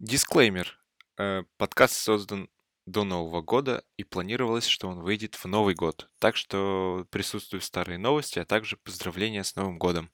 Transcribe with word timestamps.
Дисклеймер. 0.00 0.78
Э, 1.18 1.42
Подкаст 1.58 1.92
создан 1.92 2.48
до 2.86 3.04
Нового 3.04 3.42
года 3.42 3.84
и 3.98 4.04
планировалось, 4.04 4.64
что 4.64 4.88
он 4.88 5.00
выйдет 5.00 5.34
в 5.34 5.44
Новый 5.44 5.74
год. 5.74 6.08
Так 6.18 6.36
что 6.36 7.06
присутствуют 7.10 7.64
старые 7.64 7.98
новости, 7.98 8.38
а 8.38 8.46
также 8.46 8.78
поздравления 8.78 9.44
с 9.44 9.56
Новым 9.56 9.78
годом. 9.78 10.10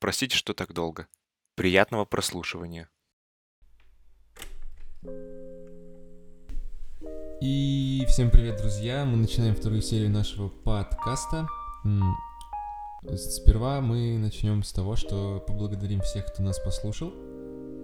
Простите, 0.00 0.36
что 0.36 0.54
так 0.54 0.72
долго. 0.72 1.06
Приятного 1.54 2.04
прослушивания. 2.04 2.90
И 7.40 8.04
всем 8.08 8.32
привет, 8.32 8.56
друзья! 8.56 9.04
Мы 9.04 9.18
начинаем 9.18 9.54
вторую 9.54 9.82
серию 9.82 10.10
нашего 10.10 10.48
подкаста. 10.48 11.46
Сперва 13.14 13.80
мы 13.80 14.18
начнем 14.18 14.64
с 14.64 14.72
того, 14.72 14.96
что 14.96 15.38
поблагодарим 15.46 16.00
всех, 16.00 16.26
кто 16.26 16.42
нас 16.42 16.58
послушал. 16.58 17.37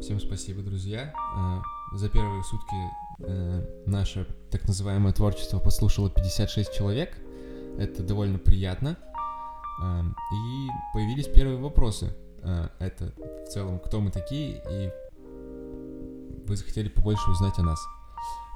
Всем 0.05 0.21
спасибо, 0.21 0.61
друзья. 0.61 1.15
А, 1.35 1.63
За 1.95 2.11
первые 2.11 2.45
сутки 2.45 2.75
э, 3.21 3.83
наше 3.87 4.27
так 4.51 4.69
называемое 4.69 5.15
творчество 5.15 5.59
послушало 5.59 6.11
56 6.11 6.75
человек. 6.75 7.17
Это 7.79 8.03
довольно 8.03 8.39
приятно. 8.39 8.99
А, 9.81 10.03
И 10.03 10.69
появились 10.93 11.27
первые 11.27 11.57
вопросы. 11.57 12.15
Это 12.81 13.15
в 13.47 13.49
целом, 13.49 13.79
кто 13.79 14.03
мы 14.03 14.11
такие, 14.11 14.63
и 14.71 14.91
вы 16.47 16.55
захотели 16.55 16.91
побольше 16.91 17.31
узнать 17.31 17.59
о 17.59 17.63
нас. 17.63 17.81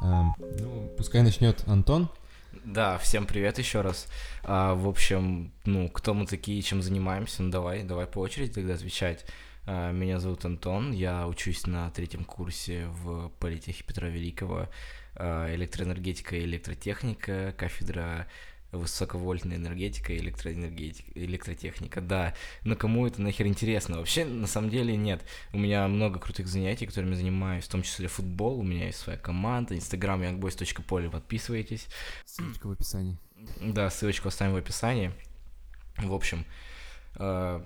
Ну, 0.02 0.92
пускай 0.98 1.22
начнет 1.22 1.66
Антон. 1.66 2.10
Да, 2.52 2.96
всем 2.98 3.26
привет 3.26 3.58
еще 3.58 3.82
раз. 3.82 4.08
А, 4.42 4.74
в 4.74 4.88
общем, 4.88 5.52
ну, 5.64 5.88
кто 5.88 6.14
мы 6.14 6.26
такие, 6.26 6.62
чем 6.62 6.80
занимаемся? 6.80 7.42
Ну, 7.42 7.50
давай, 7.50 7.82
давай 7.82 8.06
по 8.06 8.20
очереди 8.20 8.52
тогда 8.52 8.74
отвечать. 8.74 9.26
А, 9.66 9.92
меня 9.92 10.18
зовут 10.18 10.44
Антон, 10.46 10.92
я 10.92 11.26
учусь 11.28 11.66
на 11.66 11.90
третьем 11.90 12.24
курсе 12.24 12.86
в 12.86 13.28
политехе 13.38 13.84
Петра 13.84 14.08
Великого, 14.08 14.68
а, 15.14 15.54
электроэнергетика 15.54 16.36
и 16.36 16.44
электротехника, 16.44 17.54
кафедра 17.56 18.26
высоковольтная 18.72 19.56
энергетика 19.56 20.12
и 20.12 20.18
электроэнергетика, 20.18 21.10
электротехника, 21.14 22.00
да. 22.00 22.34
Но 22.64 22.76
кому 22.76 23.06
это 23.06 23.22
нахер 23.22 23.46
интересно? 23.46 23.98
Вообще, 23.98 24.24
на 24.24 24.46
самом 24.46 24.70
деле, 24.70 24.96
нет. 24.96 25.22
У 25.52 25.58
меня 25.58 25.88
много 25.88 26.18
крутых 26.18 26.48
занятий, 26.48 26.86
которыми 26.86 27.14
занимаюсь, 27.14 27.64
в 27.64 27.68
том 27.68 27.82
числе 27.82 28.08
футбол, 28.08 28.60
у 28.60 28.62
меня 28.62 28.86
есть 28.86 28.98
своя 28.98 29.18
команда, 29.18 29.74
инстаграм 29.74 30.22
youngboys.поле, 30.22 31.10
подписывайтесь. 31.10 31.88
Ссылочка 32.26 32.66
в 32.66 32.72
описании. 32.72 33.16
Да, 33.60 33.88
ссылочку 33.88 34.28
оставим 34.28 34.52
в 34.52 34.56
описании. 34.56 35.12
В 35.96 36.12
общем, 36.12 36.44
э, 37.16 37.64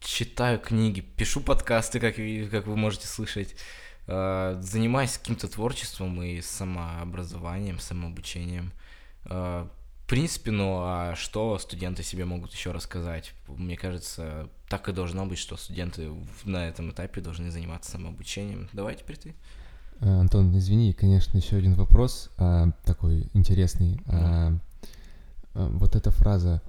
читаю 0.00 0.60
книги, 0.60 1.00
пишу 1.00 1.40
подкасты, 1.40 1.98
как, 1.98 2.14
как 2.50 2.66
вы 2.66 2.76
можете 2.76 3.08
слышать, 3.08 3.56
э, 4.06 4.58
занимаюсь 4.62 5.18
каким-то 5.18 5.48
творчеством 5.48 6.22
и 6.22 6.40
самообразованием, 6.40 7.80
самообучением. 7.80 8.72
Э, 9.24 9.66
принципе, 10.10 10.50
ну 10.50 10.80
а 10.82 11.14
что 11.14 11.56
студенты 11.60 12.02
себе 12.02 12.24
могут 12.24 12.52
еще 12.52 12.72
рассказать? 12.72 13.32
Мне 13.46 13.76
кажется, 13.76 14.48
так 14.68 14.88
и 14.88 14.92
должно 14.92 15.24
быть, 15.24 15.38
что 15.38 15.56
студенты 15.56 16.10
на 16.44 16.68
этом 16.68 16.90
этапе 16.90 17.20
должны 17.20 17.50
заниматься 17.52 17.92
самообучением. 17.92 18.68
Давай 18.72 18.96
теперь 18.96 19.16
ты. 19.16 19.34
А, 20.00 20.20
Антон, 20.20 20.56
извини, 20.58 20.92
конечно, 20.94 21.38
еще 21.38 21.56
один 21.56 21.74
вопрос, 21.74 22.30
а, 22.38 22.72
такой 22.84 23.28
интересный. 23.34 24.00
А, 24.06 24.52
а, 25.54 25.68
Вот 25.68 25.94
эта 25.94 26.10
фраза 26.10 26.60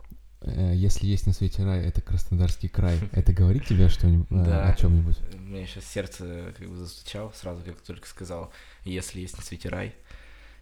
э, 0.41 0.73
«Если 0.75 1.07
есть 1.07 1.25
на 1.25 1.33
свете 1.33 1.63
рай, 1.63 1.83
это 1.83 2.01
Краснодарский 2.01 2.69
край». 2.69 2.99
Это 3.11 3.33
говорит 3.33 3.65
тебе 3.65 3.89
что-нибудь 3.89 4.27
а, 4.29 4.45
Да. 4.45 4.69
о 4.69 4.75
чем-нибудь? 4.75 5.17
У 5.33 5.37
меня 5.39 5.65
сейчас 5.65 5.85
сердце 5.85 6.53
как 6.55 6.69
бы 6.69 6.75
застучало 6.75 7.31
сразу, 7.35 7.63
как 7.63 7.81
только 7.81 8.07
сказал, 8.07 8.51
если 8.85 9.21
есть 9.21 9.35
на 9.37 9.43
свете 9.43 9.69
рай. 9.69 9.95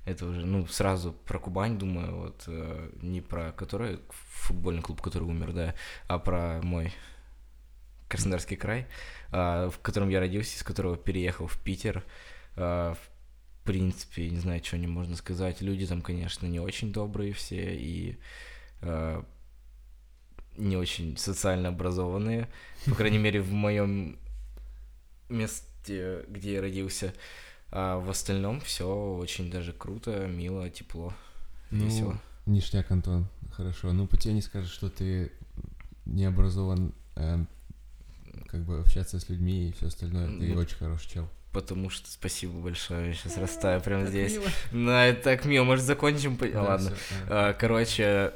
Это 0.10 0.26
уже, 0.26 0.46
ну, 0.46 0.66
сразу 0.68 1.14
про 1.14 1.40
Кубань 1.40 1.78
думаю, 1.78 2.16
вот, 2.16 2.44
э, 2.48 2.90
не 3.02 3.22
про 3.22 3.52
который 3.52 4.00
футбольный 4.10 4.82
клуб, 4.82 5.02
который 5.02 5.24
умер, 5.24 5.54
да, 5.54 5.76
а 6.08 6.18
про 6.18 6.62
мой 6.64 6.94
Краснодарский 8.08 8.58
край, 8.58 8.88
а, 9.32 9.70
в 9.70 9.80
котором 9.80 10.10
я 10.10 10.20
родился, 10.20 10.58
из 10.58 10.64
которого 10.64 10.98
переехал 10.98 11.46
в 11.46 11.60
Питер. 11.60 12.04
А, 12.56 12.96
в 12.96 13.64
принципе, 13.64 14.28
не 14.30 14.40
знаю, 14.40 14.64
что 14.64 14.80
не 14.80 14.88
можно 14.88 15.16
сказать. 15.16 15.62
Люди 15.62 15.86
там, 15.86 16.02
конечно, 16.02 16.48
не 16.48 16.60
очень 16.60 16.92
добрые 16.92 17.34
все 17.34 17.76
и 17.78 18.18
а, 18.82 19.24
не 20.58 20.76
очень 20.76 21.18
социально 21.18 21.70
образованные. 21.70 22.50
По 22.88 22.96
крайней 22.96 23.20
мере, 23.20 23.42
в 23.42 23.52
моем 23.52 24.18
месте, 25.30 26.26
где 26.28 26.54
я 26.54 26.62
родился. 26.62 27.14
А 27.72 28.00
в 28.00 28.10
остальном 28.10 28.62
все 28.62 28.88
очень 29.18 29.52
даже 29.52 29.74
круто, 29.74 30.26
мило, 30.28 30.70
тепло, 30.70 31.14
Ну, 31.70 31.86
весело. 31.86 32.20
ништяк, 32.48 32.90
Антон, 32.92 33.28
хорошо. 33.52 33.94
Ну, 33.94 34.08
по 34.08 34.18
тебе 34.18 34.34
не 34.34 34.42
скажешь, 34.42 34.72
что 34.72 34.90
ты 34.90 35.32
не 36.06 36.26
образован 36.26 36.94
эм, 37.16 37.48
как 38.48 38.62
бы 38.64 38.80
общаться 38.80 39.20
с 39.20 39.30
людьми 39.30 39.70
и 39.70 39.74
все 39.74 39.88
остальное. 39.88 40.28
Ты 40.28 40.54
Ну, 40.54 40.60
очень 40.60 40.78
хороший 40.78 41.10
чел. 41.10 41.30
Потому 41.52 41.90
что 41.90 42.10
спасибо 42.10 42.54
большое, 42.60 43.08
я 43.10 43.14
сейчас 43.14 43.38
растаю 43.38 43.82
прямо 43.82 44.06
здесь. 44.06 44.38
Ну, 44.72 44.92
это 44.92 45.22
так 45.24 45.46
мило, 45.46 45.64
может, 45.64 45.86
закончим? 45.86 46.38
по- 46.38 46.48
Да, 46.48 46.64
Ладно. 46.64 46.90
всё, 46.96 47.16
а. 47.30 47.50
А, 47.50 47.54
Короче, 47.54 48.34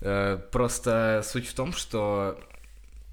э, 0.00 0.38
просто 0.52 1.22
суть 1.24 1.46
в 1.48 1.54
том, 1.54 1.72
что 1.72 2.38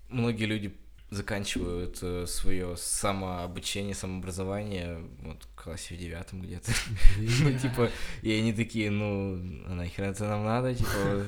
многие 0.10 0.46
люди 0.46 0.76
заканчивают 1.10 2.30
свое 2.30 2.76
самообучение, 2.78 3.96
самообразование 3.96 5.02
вот 5.22 5.44
в 5.44 5.56
классе 5.64 5.96
в 5.96 5.98
девятом 5.98 6.42
где-то. 6.42 6.72
Ну, 7.18 7.58
типа, 7.58 7.90
и 8.22 8.32
они 8.32 8.54
такие, 8.54 8.92
ну, 8.92 9.36
а 9.68 9.74
нахер 9.74 10.06
это 10.06 10.26
нам 10.26 10.46
надо, 10.46 10.74
типа, 10.76 11.26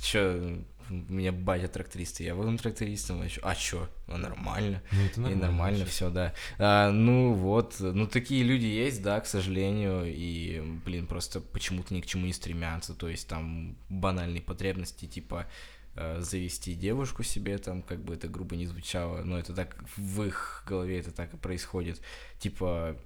чё, 0.00 0.58
меня 0.88 1.32
батя 1.32 1.68
тракторист, 1.68 2.20
я 2.20 2.34
буду 2.34 2.56
трактористом, 2.58 3.20
а 3.20 3.28
чё, 3.28 3.40
а 3.42 3.54
чё, 3.54 3.88
ну, 4.06 4.16
нормально. 4.18 4.82
Ну, 4.92 5.04
это 5.04 5.20
И 5.32 5.34
нормально. 5.34 5.84
все, 5.84 6.10
да. 6.10 6.32
А, 6.58 6.90
ну 6.92 7.32
вот, 7.32 7.76
ну 7.80 8.06
такие 8.06 8.44
люди 8.44 8.66
есть, 8.66 9.02
да, 9.02 9.20
к 9.20 9.26
сожалению, 9.26 10.04
и, 10.06 10.60
блин, 10.84 11.06
просто 11.06 11.40
почему-то 11.40 11.92
ни 11.94 12.00
к 12.00 12.06
чему 12.06 12.26
не 12.26 12.32
стремятся, 12.32 12.94
то 12.94 13.08
есть 13.08 13.28
там 13.28 13.76
банальные 13.88 14.42
потребности, 14.42 15.06
типа 15.06 15.46
э, 15.46 15.75
завести 16.18 16.74
девушку 16.74 17.22
себе, 17.22 17.58
там, 17.58 17.82
как 17.82 18.02
бы 18.02 18.14
это 18.14 18.28
грубо 18.28 18.56
не 18.56 18.66
звучало, 18.66 19.22
но 19.22 19.38
это 19.38 19.54
так, 19.54 19.76
в 19.96 20.22
их 20.22 20.64
голове 20.66 21.00
это 21.00 21.10
так 21.10 21.34
и 21.34 21.36
происходит, 21.36 22.00
типа, 22.38 22.96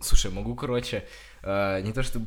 слушай, 0.00 0.30
могу, 0.30 0.54
короче, 0.54 1.06
э, 1.42 1.80
не 1.82 1.92
то 1.92 2.02
что 2.02 2.20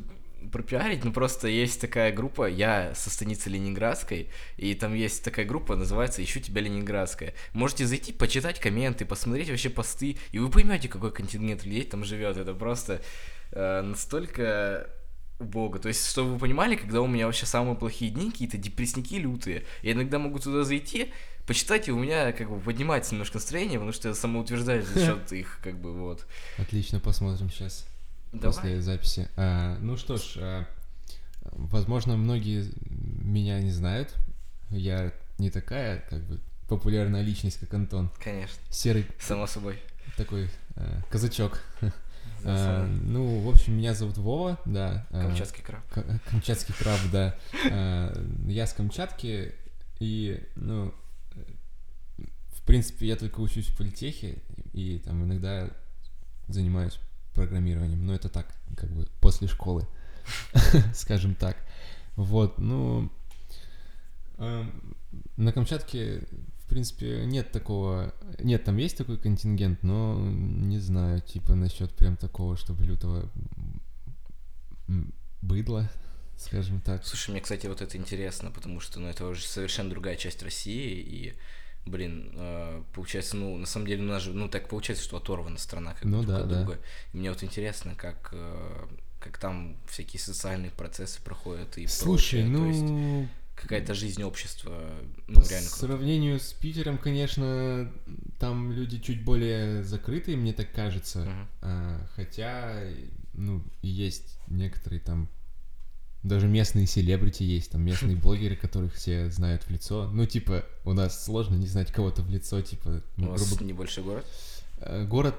пропиарить, 0.52 1.04
но 1.04 1.12
просто 1.12 1.48
есть 1.48 1.80
такая 1.80 2.12
группа, 2.12 2.48
я 2.48 2.94
со 2.94 3.10
станицы 3.10 3.50
Ленинградской, 3.50 4.28
и 4.56 4.74
там 4.74 4.94
есть 4.94 5.24
такая 5.24 5.44
группа, 5.44 5.74
называется 5.74 6.22
«Ищу 6.22 6.40
тебя 6.40 6.62
Ленинградская». 6.62 7.34
Можете 7.52 7.86
зайти, 7.86 8.12
почитать 8.12 8.60
комменты, 8.60 9.04
посмотреть 9.04 9.50
вообще 9.50 9.68
посты, 9.68 10.16
и 10.30 10.38
вы 10.38 10.48
поймете, 10.50 10.88
какой 10.88 11.12
контингент 11.12 11.64
людей 11.64 11.82
там 11.84 12.04
живет. 12.04 12.36
Это 12.36 12.54
просто 12.54 13.02
э, 13.50 13.82
настолько 13.82 14.88
убого. 15.38 15.78
То 15.78 15.88
есть, 15.88 16.06
чтобы 16.10 16.32
вы 16.34 16.38
понимали, 16.38 16.76
когда 16.76 17.00
у 17.00 17.06
меня 17.06 17.26
вообще 17.26 17.46
самые 17.46 17.76
плохие 17.76 18.10
дни, 18.10 18.30
какие-то 18.30 18.56
депрессники 18.58 19.14
лютые, 19.14 19.64
я 19.82 19.92
иногда 19.92 20.18
могу 20.18 20.38
туда 20.38 20.64
зайти, 20.64 21.12
почитать, 21.46 21.88
и 21.88 21.92
у 21.92 21.98
меня 21.98 22.32
как 22.32 22.50
бы 22.50 22.58
поднимается 22.60 23.12
немножко 23.12 23.36
настроение, 23.36 23.78
потому 23.78 23.92
что 23.92 24.08
я 24.08 24.14
самоутверждаюсь 24.14 24.86
за 24.86 25.00
счет 25.06 25.32
их, 25.32 25.60
как 25.62 25.78
бы, 25.80 25.92
вот. 25.92 26.26
Отлично, 26.58 27.00
посмотрим 27.00 27.50
сейчас. 27.50 27.86
Давай. 28.32 28.54
после 28.54 28.82
записи. 28.82 29.28
А, 29.36 29.78
ну 29.80 29.96
что 29.96 30.18
ж, 30.18 30.34
а, 30.36 30.66
возможно, 31.52 32.16
многие 32.16 32.70
меня 33.24 33.60
не 33.60 33.70
знают. 33.70 34.14
Я 34.70 35.12
не 35.38 35.50
такая, 35.50 36.04
как 36.10 36.22
бы, 36.24 36.38
популярная 36.68 37.22
личность, 37.22 37.58
как 37.58 37.72
Антон. 37.72 38.10
Конечно, 38.22 38.58
Серый 38.70 39.06
само 39.18 39.46
собой. 39.46 39.78
такой 40.16 40.50
а, 40.76 41.00
казачок. 41.10 41.62
А, 42.44 42.86
само. 42.86 42.94
ну, 43.04 43.40
в 43.40 43.48
общем, 43.48 43.76
меня 43.76 43.94
зовут 43.94 44.18
Вова, 44.18 44.58
да. 44.64 45.06
а, 45.10 45.22
Камчатский 45.22 45.62
краб. 45.62 45.86
К- 45.88 46.20
Камчатский 46.30 46.74
краб, 46.74 46.98
да. 47.12 47.36
Я 48.46 48.66
с 48.66 48.72
Камчатки, 48.72 49.54
и, 50.00 50.42
ну, 50.56 50.94
э, 51.34 51.42
в 52.54 52.62
принципе, 52.62 53.06
я 53.06 53.16
только 53.16 53.40
учусь 53.40 53.66
в 53.68 53.76
политехе, 53.76 54.38
и 54.72 54.98
там 54.98 55.24
иногда 55.24 55.70
занимаюсь 56.48 56.98
программированием, 57.34 58.04
но 58.04 58.14
это 58.14 58.28
так, 58.28 58.46
как 58.76 58.90
бы 58.90 59.06
после 59.20 59.48
школы, 59.48 59.86
скажем 60.94 61.34
так. 61.34 61.56
Вот, 62.16 62.58
ну, 62.58 63.10
эм, 64.38 64.96
на 65.36 65.52
Камчатке, 65.52 66.22
в 66.68 66.70
принципе, 66.70 67.24
нет 67.24 67.50
такого, 67.50 68.12
нет, 68.40 68.62
там 68.62 68.76
есть 68.76 68.98
такой 68.98 69.16
контингент, 69.16 69.82
но 69.82 70.20
не 70.20 70.78
знаю, 70.78 71.22
типа 71.22 71.54
насчет 71.54 71.90
прям 71.92 72.18
такого, 72.18 72.58
чтобы 72.58 72.84
лютого 72.84 73.30
быдла, 75.40 75.88
скажем 76.36 76.82
так. 76.82 77.06
Слушай, 77.06 77.30
мне, 77.30 77.40
кстати, 77.40 77.66
вот 77.66 77.80
это 77.80 77.96
интересно, 77.96 78.50
потому 78.50 78.80
что, 78.80 79.00
ну, 79.00 79.08
это 79.08 79.26
уже 79.26 79.46
совершенно 79.46 79.88
другая 79.88 80.16
часть 80.16 80.42
России, 80.42 81.00
и 81.00 81.34
Блин, 81.86 82.32
э, 82.34 82.82
получается, 82.92 83.34
ну, 83.34 83.56
на 83.56 83.64
самом 83.64 83.86
деле 83.86 84.02
у 84.02 84.06
нас 84.08 84.22
же, 84.22 84.34
ну, 84.34 84.46
так 84.50 84.68
получается, 84.68 85.02
что 85.02 85.16
оторвана 85.16 85.56
страна 85.56 85.94
как 85.94 86.04
Ну 86.04 86.22
друг 86.22 86.26
да, 86.26 86.42
от 86.42 86.48
да. 86.50 86.78
И 87.14 87.16
мне 87.16 87.30
вот 87.30 87.42
интересно, 87.42 87.94
как, 87.94 88.28
э, 88.32 88.86
как 89.20 89.38
там 89.38 89.78
всякие 89.88 90.20
социальные 90.20 90.70
процессы 90.70 91.22
проходят 91.22 91.78
и 91.78 91.86
Слушай, 91.86 92.42
прочее. 92.42 92.58
То 92.58 92.66
есть 92.66 92.82
ну, 92.82 93.28
какая-то 93.60 93.94
жизнь 93.94 94.22
общества, 94.22 94.70
по 95.26 95.32
ну, 95.32 95.48
реально 95.48 95.68
круто. 95.68 95.86
сравнению 95.86 96.40
с 96.40 96.52
Питером, 96.52 96.98
конечно, 96.98 97.92
там 98.38 98.72
люди 98.72 98.98
чуть 98.98 99.24
более 99.24 99.82
закрытые, 99.84 100.36
мне 100.36 100.52
так 100.52 100.72
кажется. 100.72 101.20
Мгм. 101.20 101.48
А, 101.62 102.06
хотя, 102.14 102.82
ну, 103.34 103.62
есть 103.82 104.38
некоторые 104.48 105.00
там, 105.00 105.28
даже 106.22 106.48
местные 106.48 106.86
селебрити 106.86 107.42
есть, 107.42 107.70
там 107.70 107.82
местные 107.82 108.16
блогеры, 108.22 108.56
которых 108.56 108.94
все 108.94 109.30
знают 109.30 109.64
в 109.64 109.70
лицо. 109.70 110.10
Ну, 110.12 110.26
типа, 110.26 110.64
у 110.84 110.92
нас 110.92 111.24
сложно 111.24 111.56
не 111.56 111.66
знать 111.66 111.92
кого-то 111.92 112.22
в 112.22 112.30
лицо, 112.30 112.60
типа, 112.62 113.02
У 113.16 113.20
ну, 113.20 113.30
вас 113.30 113.48
грубо 113.48 113.64
небольшой 113.64 114.04
город? 114.04 114.26
Э, 114.80 115.04
Город 115.04 115.34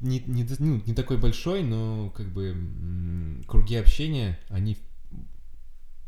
не, 0.00 0.20
не, 0.20 0.46
ну, 0.58 0.82
не 0.84 0.94
такой 0.94 1.16
большой, 1.16 1.62
но 1.62 2.10
как 2.10 2.26
бы 2.28 3.42
круги 3.46 3.76
общения, 3.76 4.38
они 4.48 4.76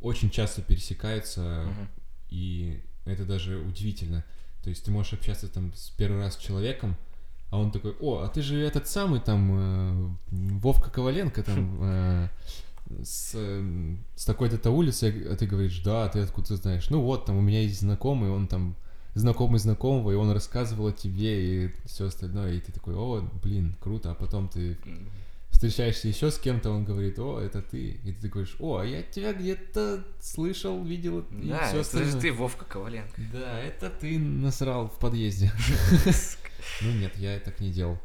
очень 0.01 0.31
часто 0.31 0.63
пересекаются, 0.63 1.65
Мгм. 1.67 1.89
и 2.31 2.83
это 3.05 3.25
даже 3.25 3.59
удивительно. 3.59 4.25
То 4.63 4.71
есть 4.71 4.85
ты 4.85 4.91
можешь 4.91 5.13
общаться 5.15 5.49
там 5.49 5.73
с 5.75 5.91
первый 5.91 6.21
раз 6.21 6.35
с 6.35 6.39
человеком, 6.39 6.97
а 7.51 7.59
он 7.59 7.71
такой, 7.71 7.97
о, 8.01 8.19
а 8.21 8.29
ты 8.29 8.43
же 8.43 8.59
этот 8.61 8.87
самый 8.89 9.21
там 9.21 9.51
э, 9.53 10.11
Вовка 10.31 10.91
Коваленко 10.91 11.43
там 11.43 11.79
э, 11.83 12.29
с, 13.03 13.33
э, 13.35 13.97
с 14.17 14.25
такой-то 14.27 14.71
улицы, 14.71 15.27
а 15.31 15.37
ты 15.37 15.47
говоришь, 15.47 15.81
да, 15.83 16.05
а 16.05 16.09
ты 16.09 16.21
откуда 16.21 16.57
знаешь? 16.57 16.91
Ну 16.91 17.01
вот, 17.01 17.25
там 17.25 17.37
у 17.39 17.41
меня 17.41 17.63
есть 17.63 17.81
знакомый, 17.81 18.31
он 18.31 18.47
там 18.49 18.77
знакомый 19.15 19.59
знакомого, 19.59 20.11
и 20.13 20.15
он 20.15 20.31
рассказывал 20.31 20.89
о 20.89 20.93
тебе 20.93 21.65
и 21.67 21.73
все 21.87 22.07
остальное, 22.07 22.55
и 22.55 22.61
ты 22.61 22.71
такой, 22.73 22.95
о, 22.95 23.23
блин, 23.43 23.75
круто, 23.81 24.11
а 24.11 24.15
потом 24.15 24.49
ты. 24.49 24.77
Встречаешься 25.59 26.07
еще 26.07 26.31
с 26.31 26.39
кем-то, 26.39 26.71
он 26.71 26.85
говорит, 26.85 27.19
о, 27.19 27.41
это 27.41 27.61
ты, 27.61 27.99
и 28.05 28.13
ты 28.13 28.29
такой, 28.29 28.47
о, 28.61 28.79
а 28.79 28.85
я 28.85 29.03
тебя 29.03 29.33
где-то 29.33 30.05
слышал, 30.21 30.85
видел, 30.85 31.19
и 31.33 31.49
Да, 31.49 31.67
все 31.67 31.81
это 31.81 32.05
же 32.05 32.21
ты, 32.21 32.33
Вовка 32.33 32.65
Коваленко. 32.65 33.21
Да, 33.33 33.59
это 33.59 33.91
ты 33.91 34.21
насрал 34.21 34.89
в 34.89 34.99
подъезде. 35.01 35.53
Ну 36.83 36.93
нет, 36.93 37.17
я 37.17 37.41
так 37.41 37.61
не 37.61 37.71
делал. 37.73 37.99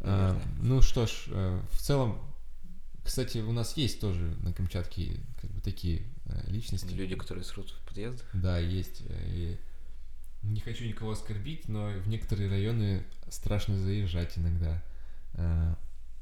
А. 0.00 0.38
Ну 0.60 0.82
что 0.82 1.06
ж, 1.06 1.24
э, 1.28 1.60
в 1.70 1.78
целом, 1.78 2.18
кстати, 3.02 3.38
у 3.38 3.52
нас 3.52 3.76
есть 3.76 4.00
тоже 4.00 4.36
на 4.42 4.52
Камчатке 4.52 5.20
как 5.40 5.50
бы 5.50 5.60
такие 5.60 6.02
э, 6.26 6.50
личности. 6.50 6.92
Люди, 6.92 7.14
которые 7.14 7.44
срут 7.44 7.70
в 7.70 7.88
подъездах. 7.88 8.26
Да, 8.34 8.58
есть. 8.58 9.02
э, 9.06 9.26
И 9.28 9.56
не 10.42 10.60
хочу 10.60 10.84
никого 10.84 11.12
оскорбить, 11.12 11.68
но 11.68 11.88
в 12.04 12.08
некоторые 12.08 12.50
районы 12.50 13.04
страшно 13.30 13.78
заезжать 13.78 14.36
иногда. 14.36 14.82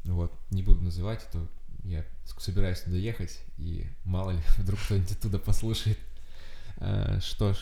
А, 0.05 0.13
Вот, 0.13 0.33
не 0.51 0.63
буду 0.63 0.83
называть, 0.83 1.27
а 1.29 1.33
то 1.33 1.49
я 1.85 2.05
собираюсь 2.39 2.81
туда 2.81 2.97
ехать, 2.97 3.41
и 3.59 3.87
мало 4.05 4.31
ли, 4.33 4.41
вдруг 4.59 4.81
кто-нибудь 4.81 5.13
оттуда 5.13 5.39
послушает. 5.39 5.99
А, 6.79 7.21
Что 7.21 7.55
ж, 7.55 7.59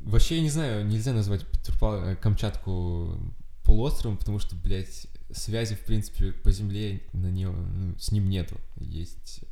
вообще, 0.00 0.36
я 0.36 0.42
не 0.42 0.50
знаю, 0.50 0.86
нельзя 0.86 1.12
назвать 1.12 1.44
э, 1.80 2.16
Камчатку 2.20 3.18
полуостровом, 3.64 4.18
потому 4.18 4.38
что, 4.38 4.56
блядь, 4.56 5.06
связи, 5.30 5.74
в 5.74 5.80
принципе, 5.80 6.32
по 6.32 6.50
земле 6.52 7.02
на 7.12 7.30
нее, 7.30 7.50
ну, 7.50 7.96
с 7.98 8.10
ним 8.12 8.28
нету. 8.28 8.60
Есть 8.76 9.44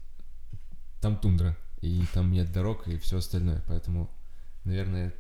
там 1.01 1.17
тундра, 1.17 1.57
и 1.81 2.05
там 2.13 2.33
нет 2.33 2.53
дорог 2.53 2.87
и 2.89 2.99
все 2.99 3.19
остальное, 3.19 3.63
поэтому, 3.67 4.11
наверное, 4.65 5.15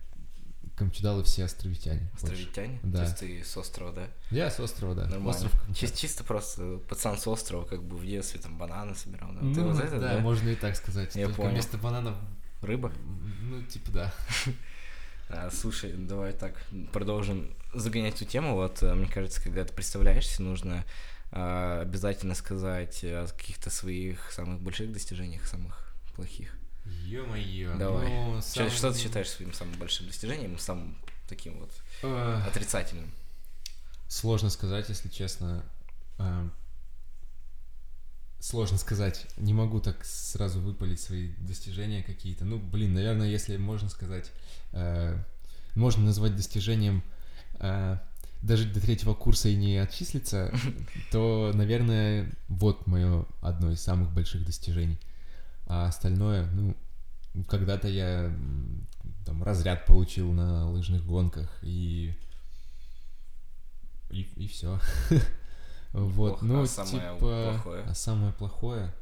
камчадалы 0.80 1.22
все 1.24 1.44
островитяне. 1.44 2.00
больше. 2.00 2.24
Островитяне? 2.24 2.80
Да. 2.82 2.98
То 2.98 3.04
есть 3.04 3.18
ты 3.18 3.44
с 3.44 3.54
острова, 3.58 3.92
да? 3.92 4.08
Я 4.30 4.50
с 4.50 4.58
острова, 4.58 4.94
да. 4.94 5.02
Нормально. 5.02 5.28
Остров. 5.28 5.52
Чис- 5.68 5.94
чисто 5.94 6.24
просто 6.24 6.78
пацан 6.88 7.18
с 7.18 7.26
острова, 7.26 7.64
как 7.66 7.82
бы 7.84 7.98
в 7.98 8.06
детстве 8.06 8.40
там 8.40 8.56
бананы 8.56 8.94
собирал. 8.94 9.30
Да? 9.34 9.40
ты 9.40 9.44
Ну, 9.44 9.72
вот 9.72 9.84
это, 9.84 10.00
да, 10.00 10.14
да? 10.14 10.18
можно 10.20 10.48
и 10.48 10.54
так 10.54 10.74
сказать. 10.76 11.14
Я 11.14 11.26
Только 11.26 11.42
понял. 11.42 11.52
вместо 11.52 11.76
бананов, 11.76 12.14
Рыба? 12.62 12.90
ну, 13.42 13.62
типа 13.64 13.90
да. 13.92 14.14
А, 15.32 15.48
слушай, 15.52 15.92
давай 15.92 16.32
так 16.32 16.54
продолжим 16.92 17.54
загонять 17.72 18.16
эту 18.16 18.24
тему. 18.24 18.54
Вот, 18.54 18.82
э, 18.82 18.92
мне 18.94 19.06
кажется, 19.06 19.40
когда 19.40 19.64
ты 19.64 19.72
представляешься, 19.72 20.42
нужно 20.42 20.84
а, 21.30 21.82
обязательно 21.82 22.34
сказать 22.34 23.04
о 23.04 23.28
каких-то 23.28 23.70
своих 23.70 24.32
самых 24.32 24.60
больших 24.60 24.90
достижениях, 24.90 25.46
самых 25.46 25.94
плохих. 26.16 26.56
Ё-моё. 26.84 27.76
Давай. 27.76 28.08
ну, 28.08 28.40
сам- 28.42 28.70
Что 28.70 28.92
ты 28.92 28.98
считаешь 28.98 29.28
своим 29.30 29.52
самым 29.52 29.78
большим 29.78 30.06
достижением, 30.06 30.58
самым 30.58 30.96
таким 31.28 31.58
вот 31.58 31.72
отрицательным? 32.46 33.10
Сложно 34.08 34.50
сказать, 34.50 34.88
если 34.88 35.08
честно. 35.08 35.64
А, 36.18 36.48
Сложно 38.40 38.78
сказать. 38.78 39.26
Не 39.36 39.52
могу 39.52 39.80
так 39.80 40.02
сразу 40.02 40.60
выпалить 40.60 40.98
свои 40.98 41.28
достижения 41.40 42.02
какие-то. 42.02 42.46
Ну, 42.46 42.58
блин, 42.58 42.94
наверное, 42.94 43.28
если 43.28 43.58
можно 43.58 43.90
сказать, 43.90 44.30
э, 44.72 45.14
можно 45.74 46.04
назвать 46.06 46.34
достижением 46.36 47.02
э, 47.58 47.98
дожить 48.40 48.72
до 48.72 48.80
третьего 48.80 49.12
курса 49.12 49.50
и 49.50 49.56
не 49.56 49.76
отчислиться, 49.76 50.50
то, 51.12 51.52
наверное, 51.54 52.32
вот 52.48 52.86
мое 52.86 53.26
одно 53.42 53.72
из 53.72 53.82
самых 53.82 54.10
больших 54.10 54.46
достижений. 54.46 54.98
А 55.72 55.86
остальное, 55.86 56.46
ну, 56.50 56.74
когда-то 57.46 57.86
я 57.86 58.36
там 59.24 59.44
разряд 59.44 59.86
получил 59.86 60.32
на 60.32 60.68
лыжных 60.68 61.06
гонках 61.06 61.48
и 61.62 62.12
и, 64.10 64.22
и 64.34 64.48
все. 64.48 64.80
Вот, 65.92 66.42
ну, 66.42 66.62
А 66.62 66.66
самое 66.66 67.14
типа... 67.14 67.52
плохое? 67.52 67.82
А 67.82 67.94
самое 67.94 68.32
плохое? 68.32 68.94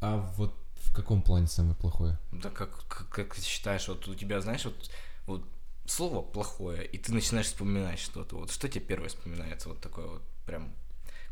А 0.00 0.16
вот 0.36 0.56
в 0.76 0.94
каком 0.94 1.22
плане 1.22 1.48
самое 1.48 1.74
плохое? 1.74 2.18
Да 2.30 2.50
как, 2.50 2.86
как, 2.86 3.08
как 3.08 3.34
ты 3.34 3.42
считаешь, 3.42 3.88
вот 3.88 4.06
у 4.06 4.14
тебя, 4.14 4.40
знаешь, 4.40 4.64
вот, 4.64 4.90
вот 5.26 5.44
слово 5.86 6.22
плохое, 6.22 6.86
и 6.86 6.98
ты 6.98 7.12
начинаешь 7.12 7.46
вспоминать 7.46 7.98
что-то. 7.98 8.36
Вот 8.36 8.52
что 8.52 8.68
тебе 8.68 8.84
первое 8.84 9.08
вспоминается? 9.08 9.68
Вот 9.68 9.80
такое 9.80 10.06
вот 10.06 10.22
прям 10.46 10.72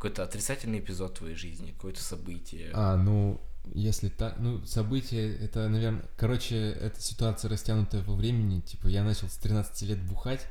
какой-то 0.03 0.25
отрицательный 0.25 0.81
эпизод 0.81 1.15
твоей 1.15 1.37
жизни, 1.37 1.71
какое-то 1.71 2.03
событие. 2.03 2.73
А, 2.75 2.97
ну, 2.97 3.41
если 3.73 4.09
так, 4.09 4.37
ну, 4.41 4.61
событие, 4.67 5.37
это, 5.37 5.69
наверное, 5.69 6.05
короче, 6.17 6.57
эта 6.57 7.01
ситуация 7.01 7.49
растянутая 7.49 8.03
во 8.03 8.17
времени, 8.17 8.63
типа, 8.63 8.89
я 8.89 9.05
начал 9.05 9.29
с 9.29 9.37
13 9.37 9.83
лет 9.83 10.03
бухать 10.03 10.45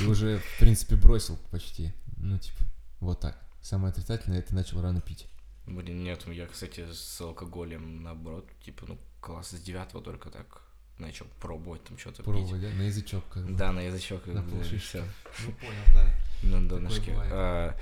и 0.00 0.06
уже, 0.06 0.38
в 0.38 0.58
принципе, 0.58 0.96
бросил 0.96 1.36
почти. 1.50 1.92
Ну, 2.16 2.38
типа, 2.38 2.60
вот 3.00 3.20
так. 3.20 3.38
Самое 3.60 3.90
отрицательное, 3.90 4.38
это 4.38 4.54
начал 4.54 4.80
рано 4.80 5.02
пить. 5.02 5.26
Блин, 5.66 6.02
нет, 6.02 6.26
я, 6.28 6.46
кстати, 6.46 6.86
с 6.90 7.20
алкоголем, 7.20 8.02
наоборот, 8.02 8.48
типа, 8.64 8.86
ну, 8.88 8.98
класс 9.20 9.50
с 9.50 9.60
девятого 9.60 10.02
только 10.02 10.30
так 10.30 10.62
начал 10.96 11.26
пробовать 11.40 11.84
там 11.84 11.98
что-то 11.98 12.22
пить. 12.22 12.24
Пробовать, 12.24 12.62
да? 12.62 12.68
На 12.70 12.82
язычок 12.84 13.24
как 13.28 13.44
бы. 13.44 13.52
Да, 13.52 13.70
на 13.70 13.80
язычок. 13.80 14.26
На 14.28 14.42
полшишки. 14.42 14.86
всё, 14.86 15.04
Ну, 15.44 15.52
понял, 15.52 15.84
да. 15.92 16.58
на 16.58 16.68
донышке. 16.68 17.12
А, 17.16 17.76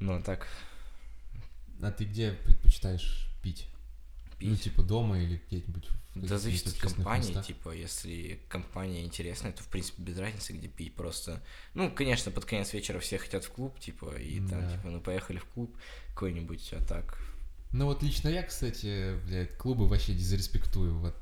ну, 0.00 0.22
так, 0.22 0.46
А 1.82 1.90
ты 1.90 2.04
где 2.04 2.32
предпочитаешь 2.32 3.28
пить? 3.42 3.66
пить. 4.38 4.48
Ну, 4.50 4.56
типа 4.56 4.82
дома 4.82 5.18
или 5.18 5.40
где-нибудь 5.48 5.86
в 6.14 6.26
Да 6.26 6.38
зависит 6.38 6.68
от 6.68 6.74
компании, 6.78 7.28
местах? 7.28 7.46
типа, 7.46 7.70
если 7.72 8.40
компания 8.48 9.04
интересная, 9.04 9.52
то, 9.52 9.62
в 9.62 9.68
принципе, 9.68 10.02
без 10.02 10.18
разницы, 10.18 10.52
где 10.52 10.68
пить, 10.68 10.94
просто... 10.94 11.42
Ну, 11.74 11.90
конечно, 11.90 12.30
под 12.30 12.44
конец 12.44 12.72
вечера 12.72 12.98
все 13.00 13.18
хотят 13.18 13.44
в 13.44 13.50
клуб, 13.50 13.78
типа, 13.80 14.14
и 14.16 14.38
там, 14.40 14.60
Да. 14.62 14.72
типа, 14.72 14.88
ну, 14.90 15.00
поехали 15.00 15.38
в 15.38 15.44
клуб 15.46 15.76
какой-нибудь, 16.08 16.72
а 16.72 16.84
так... 16.84 17.18
Ну 17.72 17.86
вот 17.86 18.02
лично 18.02 18.28
я, 18.28 18.42
кстати, 18.42 19.18
блядь, 19.26 19.56
клубы 19.58 19.88
вообще 19.88 20.14
дизреспектую. 20.14 20.96
Вот 20.98 21.14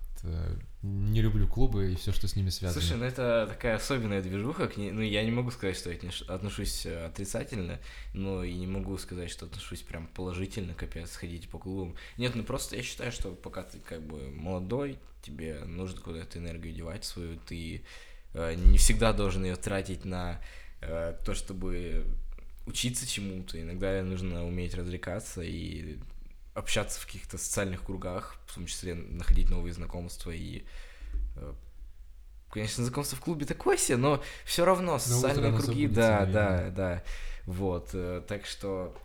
не 0.82 1.22
люблю 1.22 1.48
клубы 1.48 1.92
и 1.92 1.96
все, 1.96 2.12
что 2.12 2.28
с 2.28 2.36
ними 2.36 2.50
связано. 2.50 2.80
Слушай, 2.80 2.98
ну 2.98 3.04
это 3.04 3.46
такая 3.48 3.76
особенная 3.76 4.22
движуха, 4.22 4.68
к 4.68 4.76
ней- 4.76 4.90
ну, 4.90 5.00
я 5.00 5.24
не 5.24 5.30
могу 5.30 5.50
сказать, 5.50 5.76
что 5.76 5.90
я 5.90 5.98
отношусь 6.28 6.86
э, 6.86 7.06
отрицательно, 7.06 7.78
но 8.12 8.44
и 8.44 8.54
не 8.54 8.66
могу 8.66 8.96
сказать, 8.98 9.30
что 9.30 9.46
отношусь 9.46 9.82
прям 9.82 10.06
положительно, 10.08 10.74
капец, 10.74 11.16
ходить 11.16 11.48
по 11.48 11.58
клубам. 11.58 11.94
Нет, 12.18 12.34
ну 12.34 12.42
просто 12.42 12.76
я 12.76 12.82
считаю, 12.82 13.12
что 13.12 13.32
пока 13.32 13.62
ты 13.62 13.78
как 13.78 14.02
бы 14.02 14.30
молодой, 14.30 14.98
тебе 15.22 15.60
нужно 15.66 16.00
куда-то 16.00 16.38
энергию 16.38 16.74
девать 16.74 17.04
свою, 17.04 17.38
ты 17.46 17.82
э, 18.34 18.54
не 18.54 18.78
всегда 18.78 19.12
должен 19.12 19.44
ее 19.44 19.56
тратить 19.56 20.04
на 20.04 20.40
э, 20.80 21.16
то, 21.24 21.34
чтобы 21.34 22.04
учиться 22.66 23.06
чему-то. 23.06 23.60
Иногда 23.60 24.02
нужно 24.02 24.46
уметь 24.46 24.74
развлекаться 24.74 25.42
и 25.42 25.96
общаться 26.54 27.00
в 27.00 27.06
каких-то 27.06 27.36
социальных 27.38 27.84
кругах, 27.84 28.36
в 28.46 28.54
том 28.54 28.66
числе 28.66 28.94
находить 28.94 29.50
новые 29.50 29.72
знакомства 29.74 30.30
и 30.30 30.64
э, 31.36 31.54
Конечно, 32.54 32.84
знакомство 32.84 33.18
в 33.18 33.20
клубе 33.20 33.46
такое 33.46 33.76
себе, 33.76 33.96
но 33.96 34.22
все 34.44 34.64
равно 34.64 35.00
социальные 35.00 35.48
оно 35.48 35.60
круги, 35.60 35.88
да, 35.88 36.24
да, 36.24 36.50
наверное. 36.50 36.70
да. 36.70 37.04
Вот, 37.46 37.90
э, 37.94 38.22
так 38.28 38.46
что 38.46 38.96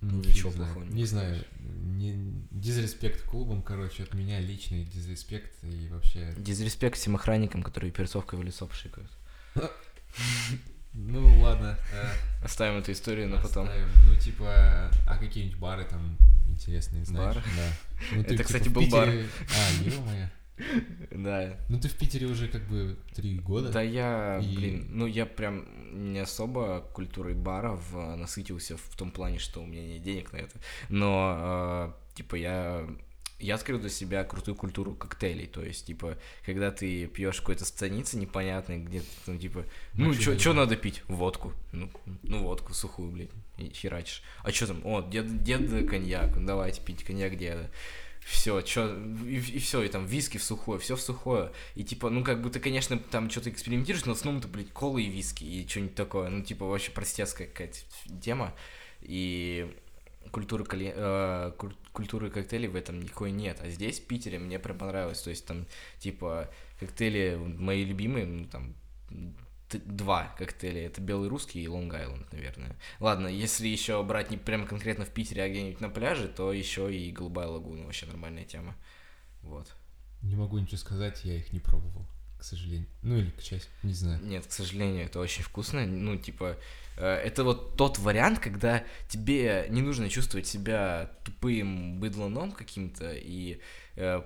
Ну, 0.00 0.18
Ничего 0.18 0.52
знает. 0.52 0.72
плохого 0.72 0.92
Не 0.92 0.98
не 0.98 1.04
знаю. 1.04 1.44
Не, 1.58 2.46
дизреспект 2.52 3.22
клубам, 3.24 3.60
короче, 3.60 4.04
от 4.04 4.14
меня 4.14 4.38
личный 4.38 4.84
дизреспект 4.84 5.52
и 5.64 5.88
вообще... 5.88 6.32
Дизреспект 6.36 6.96
всем 6.96 7.16
охранникам, 7.16 7.62
которые 7.62 7.90
перцовкой 7.90 8.38
в 8.38 8.42
лицо 8.44 8.68
пшикают. 8.68 9.10
Ну, 10.94 11.40
ладно. 11.40 11.76
э, 11.92 12.44
Оставим 12.44 12.78
эту 12.78 12.92
историю 12.92 13.28
на 13.28 13.38
потом. 13.38 13.68
Ну, 14.06 14.16
типа, 14.16 14.90
а 15.06 15.16
какие-нибудь 15.18 15.58
бары 15.58 15.84
там 15.84 16.16
интересные, 16.48 17.04
знаешь? 17.04 17.34
Бары? 17.36 17.46
Да. 17.56 17.72
Ну, 18.12 18.20
Это, 18.20 18.30
типа, 18.30 18.44
кстати, 18.44 18.68
был 18.68 18.86
бар. 18.88 19.08
А, 19.08 19.82
ё-моё. 19.82 20.28
Да. 21.10 21.56
Ну, 21.68 21.80
ты 21.80 21.88
в 21.88 21.94
Питере 21.94 22.26
уже 22.26 22.46
как 22.46 22.62
бы 22.68 22.96
три 23.12 23.38
года. 23.40 23.70
Да 23.70 23.82
я, 23.82 24.38
И- 24.40 24.54
блин, 24.54 24.86
ну 24.90 25.06
я 25.06 25.26
прям 25.26 25.66
не 26.12 26.20
особо 26.20 26.80
культурой 26.92 27.34
баров 27.34 27.80
насытился 27.92 28.76
в 28.76 28.96
том 28.96 29.10
плане, 29.10 29.38
что 29.40 29.60
у 29.62 29.66
меня 29.66 29.82
нет 29.84 30.02
денег 30.02 30.32
на 30.32 30.36
это. 30.36 30.56
Но, 30.88 31.92
э, 31.98 32.14
типа, 32.14 32.36
я 32.36 32.86
я 33.38 33.56
открыл 33.56 33.78
для 33.78 33.90
себя 33.90 34.24
крутую 34.24 34.54
культуру 34.54 34.94
коктейлей, 34.94 35.46
то 35.46 35.62
есть, 35.62 35.86
типа, 35.86 36.16
когда 36.44 36.70
ты 36.70 37.06
пьешь 37.06 37.40
какой-то 37.40 37.64
станице 37.64 38.16
непонятной, 38.16 38.78
где 38.78 39.00
ты 39.00 39.06
там, 39.26 39.38
типа, 39.38 39.64
ну, 39.94 40.08
Мочу 40.08 40.20
что 40.20 40.30
валидно. 40.30 40.54
надо 40.54 40.76
пить? 40.76 41.02
Водку. 41.08 41.52
Ну, 41.72 41.90
ну, 42.22 42.42
водку 42.42 42.72
сухую, 42.74 43.10
блядь, 43.10 43.30
и 43.58 43.72
херачишь. 43.74 44.22
А 44.42 44.50
что 44.52 44.68
там? 44.68 44.80
О, 44.84 45.02
дед, 45.02 45.42
дед 45.42 45.88
коньяк, 45.88 46.36
ну, 46.36 46.46
давайте 46.46 46.80
пить 46.80 47.04
коньяк 47.04 47.36
деда. 47.36 47.70
Все, 48.24 48.62
чё, 48.62 48.96
и, 49.26 49.38
все, 49.38 49.82
и 49.82 49.88
там 49.88 50.06
виски 50.06 50.38
в 50.38 50.42
сухое, 50.44 50.80
все 50.80 50.96
в 50.96 51.00
сухое. 51.00 51.52
И 51.74 51.84
типа, 51.84 52.08
ну 52.08 52.24
как 52.24 52.40
бы 52.40 52.48
ты, 52.48 52.58
конечно, 52.58 52.98
там 52.98 53.28
что-то 53.28 53.50
экспериментируешь, 53.50 54.06
но 54.06 54.14
в 54.14 54.16
основном 54.16 54.40
ты, 54.40 54.48
блядь, 54.48 54.72
колы 54.72 55.02
и 55.02 55.10
виски 55.10 55.44
и 55.44 55.68
что-нибудь 55.68 55.94
такое. 55.94 56.30
Ну, 56.30 56.42
типа, 56.42 56.64
вообще 56.64 56.90
простецкая 56.90 57.46
какая-то 57.48 57.80
тема. 58.22 58.54
И 59.02 59.70
культуры, 60.30 60.64
э, 60.70 61.52
куль- 61.56 61.76
культуры 61.92 62.30
коктейлей 62.30 62.68
в 62.68 62.76
этом 62.76 63.00
никакой 63.00 63.30
нет. 63.30 63.60
А 63.62 63.68
здесь, 63.68 64.00
в 64.00 64.06
Питере, 64.06 64.38
мне 64.38 64.58
прям 64.58 64.78
понравилось. 64.78 65.22
То 65.22 65.30
есть 65.30 65.46
там, 65.46 65.66
типа, 65.98 66.50
коктейли 66.80 67.36
мои 67.36 67.84
любимые, 67.84 68.26
ну, 68.26 68.46
там, 68.46 68.74
два 69.70 70.34
коктейля. 70.38 70.86
Это 70.86 71.00
белый 71.00 71.28
русский 71.28 71.62
и 71.62 71.68
Лонг 71.68 71.94
Айленд, 71.94 72.32
наверное. 72.32 72.76
Ладно, 73.00 73.28
если 73.28 73.68
еще 73.68 74.02
брать 74.02 74.30
не 74.30 74.36
прямо 74.36 74.66
конкретно 74.66 75.04
в 75.04 75.10
Питере, 75.10 75.42
а 75.42 75.48
где-нибудь 75.48 75.80
на 75.80 75.88
пляже, 75.88 76.28
то 76.28 76.52
еще 76.52 76.94
и 76.94 77.10
Голубая 77.10 77.48
лагуна. 77.48 77.84
Вообще 77.84 78.06
нормальная 78.06 78.44
тема. 78.44 78.74
Вот. 79.42 79.74
Не 80.22 80.36
могу 80.36 80.58
ничего 80.58 80.78
сказать, 80.78 81.24
я 81.24 81.36
их 81.36 81.52
не 81.52 81.60
пробовал, 81.60 82.06
к 82.44 82.46
сожалению. 82.46 82.86
Ну, 83.00 83.16
или 83.16 83.30
к 83.30 83.40
счастью, 83.40 83.70
не 83.82 83.94
знаю. 83.94 84.22
Нет, 84.22 84.46
к 84.46 84.52
сожалению, 84.52 85.06
это 85.06 85.18
очень 85.18 85.42
вкусно. 85.42 85.86
Ну, 85.86 86.16
типа, 86.18 86.58
э, 86.98 87.06
это 87.06 87.42
вот 87.42 87.78
тот 87.78 87.98
вариант, 87.98 88.38
когда 88.38 88.84
тебе 89.08 89.66
не 89.70 89.80
нужно 89.80 90.10
чувствовать 90.10 90.46
себя 90.46 91.10
тупым 91.24 91.98
быдлоном 92.00 92.52
каким-то, 92.52 93.14
и 93.14 93.60
э, 93.96 94.20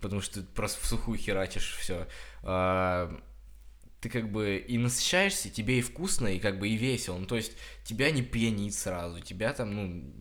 потому 0.00 0.22
что 0.22 0.40
ты 0.40 0.46
просто 0.46 0.80
в 0.80 0.86
сухую 0.86 1.18
херачишь 1.18 1.76
все. 1.76 2.08
ты 4.00 4.08
как 4.08 4.32
бы 4.32 4.56
и 4.56 4.78
насыщаешься, 4.78 5.50
тебе 5.50 5.80
и 5.80 5.82
вкусно, 5.82 6.28
и 6.28 6.38
как 6.38 6.58
бы 6.58 6.68
и 6.68 6.76
весело. 6.76 7.18
Ну, 7.18 7.26
то 7.26 7.36
есть 7.36 7.52
тебя 7.84 8.10
не 8.10 8.22
пьянит 8.22 8.72
сразу, 8.72 9.20
тебя 9.20 9.52
там, 9.52 9.74
ну, 9.74 10.14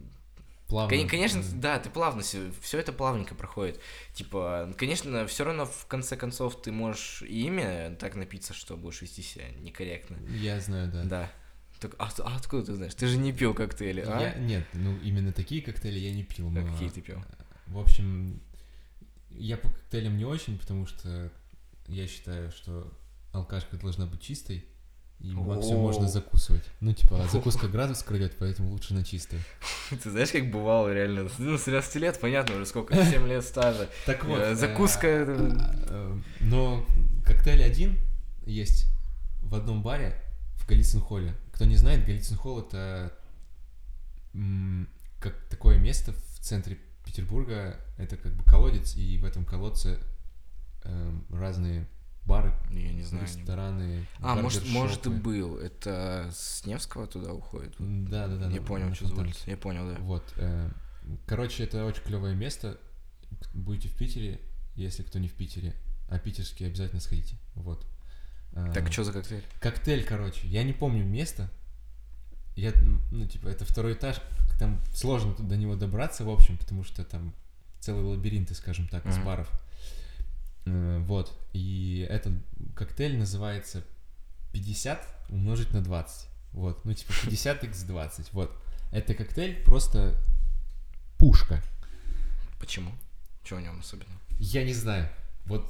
Плавно. 0.68 0.98
Кон- 0.98 1.08
Конечно, 1.08 1.42
да, 1.54 1.80
ты 1.80 1.90
плавно 1.90 2.22
все, 2.24 2.52
это 2.78 2.92
плавненько 2.92 3.36
проходит. 3.36 3.80
Типа, 4.14 4.74
конечно, 4.78 5.26
все 5.28 5.46
равно 5.46 5.66
в 5.66 5.86
конце 5.88 6.18
концов 6.18 6.62
ты 6.62 6.72
можешь 6.74 7.22
и 7.22 7.46
ими 7.48 7.96
так 7.96 8.16
напиться, 8.16 8.54
что 8.54 8.76
будешь 8.76 9.02
вести 9.02 9.22
себя 9.22 9.46
некорректно. 9.62 10.18
Я 10.30 10.60
знаю, 10.60 10.92
да. 10.92 11.04
Да. 11.04 11.32
Так, 11.80 11.96
а, 12.00 12.10
а 12.20 12.36
откуда 12.36 12.66
ты 12.66 12.74
знаешь? 12.76 12.96
Ты 12.96 13.08
же 13.08 13.18
не 13.18 13.32
пил 13.32 13.54
коктейли, 13.54 14.02
а? 14.02 14.20
Я- 14.20 14.34
нет, 14.34 14.66
ну 14.74 14.98
именно 14.98 15.32
такие 15.32 15.62
коктейли 15.62 16.00
я 16.00 16.12
не 16.14 16.24
пил. 16.24 16.48
А 16.48 16.52
но, 16.52 16.68
какие 16.72 16.90
ты 16.90 17.02
пил? 17.02 17.24
В 17.68 17.78
общем, 17.78 18.42
я 19.30 19.58
по 19.58 19.70
коктейлям 19.70 20.18
не 20.18 20.26
очень, 20.26 20.58
потому 20.58 20.86
что 20.88 21.32
я 21.88 22.08
считаю, 22.08 22.52
что 22.52 22.92
алкашка 23.32 23.78
должна 23.78 24.06
быть 24.08 24.22
чистой, 24.22 24.66
и 25.20 25.34
все 25.62 25.76
можно 25.76 26.08
закусывать. 26.08 26.64
Ну, 26.80 26.94
типа, 26.94 27.28
закуска 27.32 27.68
градус 27.72 28.04
крадет, 28.04 28.36
поэтому 28.38 28.70
лучше 28.70 28.94
на 28.94 29.04
чистой. 29.04 29.40
Ты 29.90 30.12
знаешь, 30.12 30.32
как 30.32 30.52
бывало 30.52 30.94
реально? 30.94 31.28
Ну, 31.40 31.58
с 31.58 31.64
13 31.64 31.96
лет, 31.96 32.20
понятно, 32.20 32.56
уже 32.56 32.66
сколько, 32.68 32.94
7 32.94 33.28
лет 33.28 33.44
стажа. 33.44 33.90
Так 34.06 34.26
вот. 34.26 34.40
Э, 34.40 34.56
закуска, 34.56 35.08
э, 35.08 35.26
э, 35.88 36.20
Но 36.42 36.86
коктейль 37.26 37.64
один 37.64 37.98
есть 38.46 38.86
в 39.42 39.56
одном 39.56 39.82
баре 39.82 40.16
в 40.56 40.68
Голицын 40.68 41.02
холле. 41.02 41.34
Кто 41.52 41.66
не 41.66 41.78
знает, 41.78 42.06
Голицын 42.06 42.38
холл 42.38 42.62
это 42.62 43.12
как 45.20 45.36
такое 45.50 45.80
место 45.80 46.14
в 46.14 46.40
центре 46.42 46.78
Петербурга. 47.04 47.80
Это 47.98 48.18
как 48.18 48.34
бы 48.34 48.44
колодец, 48.44 48.96
и 48.96 49.18
в 49.18 49.26
этом 49.26 49.46
колодце 49.46 50.00
эм, 50.84 51.26
разные 51.32 51.88
бары, 52.28 52.54
Я 52.72 52.92
не 52.94 53.04
знаю. 53.04 53.26
не- 53.26 53.30
рестораны, 53.40 54.06
А, 54.20 54.36
может, 54.36 54.68
может 54.68 55.06
и 55.08 55.10
был. 55.10 55.58
Это 55.58 56.30
с 56.34 56.66
Невского 56.66 57.08
туда 57.08 57.34
уходит? 57.34 57.74
Да, 57.80 58.28
да, 58.28 58.36
да. 58.36 58.50
Я 58.50 58.62
на- 58.62 58.68
понял, 58.68 58.94
что 58.94 59.06
улица. 59.16 59.50
Я 59.50 59.58
понял, 59.58 59.88
да. 59.88 59.98
Вот. 60.02 60.24
э, 60.38 60.70
Короче, 61.26 61.64
это 61.64 61.86
очень 61.86 62.02
клевое 62.04 62.36
место. 62.36 62.78
Будете 63.54 63.88
в 63.88 63.96
Питере, 63.98 64.42
если 64.76 65.04
кто 65.04 65.20
не 65.20 65.30
в 65.30 65.34
Питере, 65.34 65.74
а 66.10 66.20
питерские 66.20 66.68
обязательно 66.68 67.00
сходите. 67.00 67.38
Вот. 67.56 67.86
Э, 68.54 68.72
Так, 68.74 68.92
что 68.92 69.06
за 69.06 69.14
коктейль? 69.14 69.44
Коктейль, 69.62 70.04
короче. 70.04 70.46
Я 70.48 70.64
не 70.64 70.74
помню 70.74 71.06
место. 71.06 71.50
Я, 72.58 72.74
ну, 73.12 73.26
типа, 73.28 73.48
это 73.48 73.64
второй 73.66 73.94
этаж. 73.94 74.18
Там 74.60 74.82
сложно 74.94 75.34
до 75.40 75.56
него 75.56 75.76
добраться, 75.76 76.26
в 76.26 76.30
общем, 76.30 76.58
потому 76.58 76.84
что 76.84 77.06
там 77.06 77.34
целый 77.80 78.04
лабиринт, 78.04 78.52
скажем 78.58 78.88
так, 78.88 79.06
из 79.06 79.16
Мгм. 79.18 79.26
баров. 79.26 79.50
Э, 80.68 81.00
Вот. 81.00 81.34
И 81.54 82.06
этот 82.10 82.34
коктейль 82.76 83.18
называется 83.18 83.84
50 84.54 85.06
умножить 85.30 85.72
на 85.74 85.82
20. 85.82 86.30
Вот. 86.54 86.84
Ну, 86.86 86.94
типа 86.94 87.14
50 87.24 87.64
x 87.64 87.84
20. 87.84 88.34
Вот. 88.34 88.52
Это 88.92 89.14
коктейль 89.14 89.64
просто 89.64 90.16
пушка. 91.18 91.62
Почему? 92.60 92.92
Что 93.44 93.56
в 93.58 93.62
нем 93.62 93.80
особенно? 93.80 94.12
Я 94.40 94.64
не 94.64 94.74
знаю. 94.74 95.10
Вот 95.46 95.64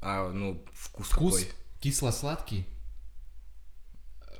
А, 0.00 0.30
ну, 0.30 0.62
вкус, 0.72 1.08
вкус 1.08 1.38
какой? 1.38 1.52
кисло-сладкий. 1.80 2.66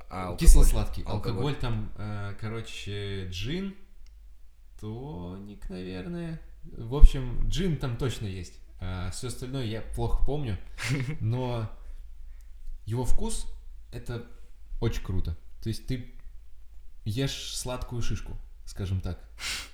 А, 0.09 0.27
алкоголь? 0.29 0.37
Кисло-сладкий. 0.39 1.03
Алкоголь. 1.03 1.31
Алкоголь 1.31 1.55
там, 1.59 1.91
э, 1.97 2.35
короче, 2.39 3.27
джин, 3.29 3.75
тоник, 4.79 5.69
наверное. 5.69 6.39
В 6.63 6.95
общем, 6.95 7.47
джин 7.49 7.77
там 7.77 7.97
точно 7.97 8.27
есть. 8.27 8.53
А 8.79 9.09
все 9.11 9.27
остальное 9.27 9.65
я 9.65 9.81
плохо 9.81 10.23
помню. 10.25 10.57
Но 11.19 11.69
его 12.85 13.05
вкус 13.05 13.45
это 13.91 14.25
очень 14.79 15.03
круто. 15.03 15.35
То 15.61 15.69
есть 15.69 15.87
ты 15.87 16.13
ешь 17.05 17.55
сладкую 17.55 18.01
шишку, 18.01 18.37
скажем 18.65 19.01
так. 19.01 19.19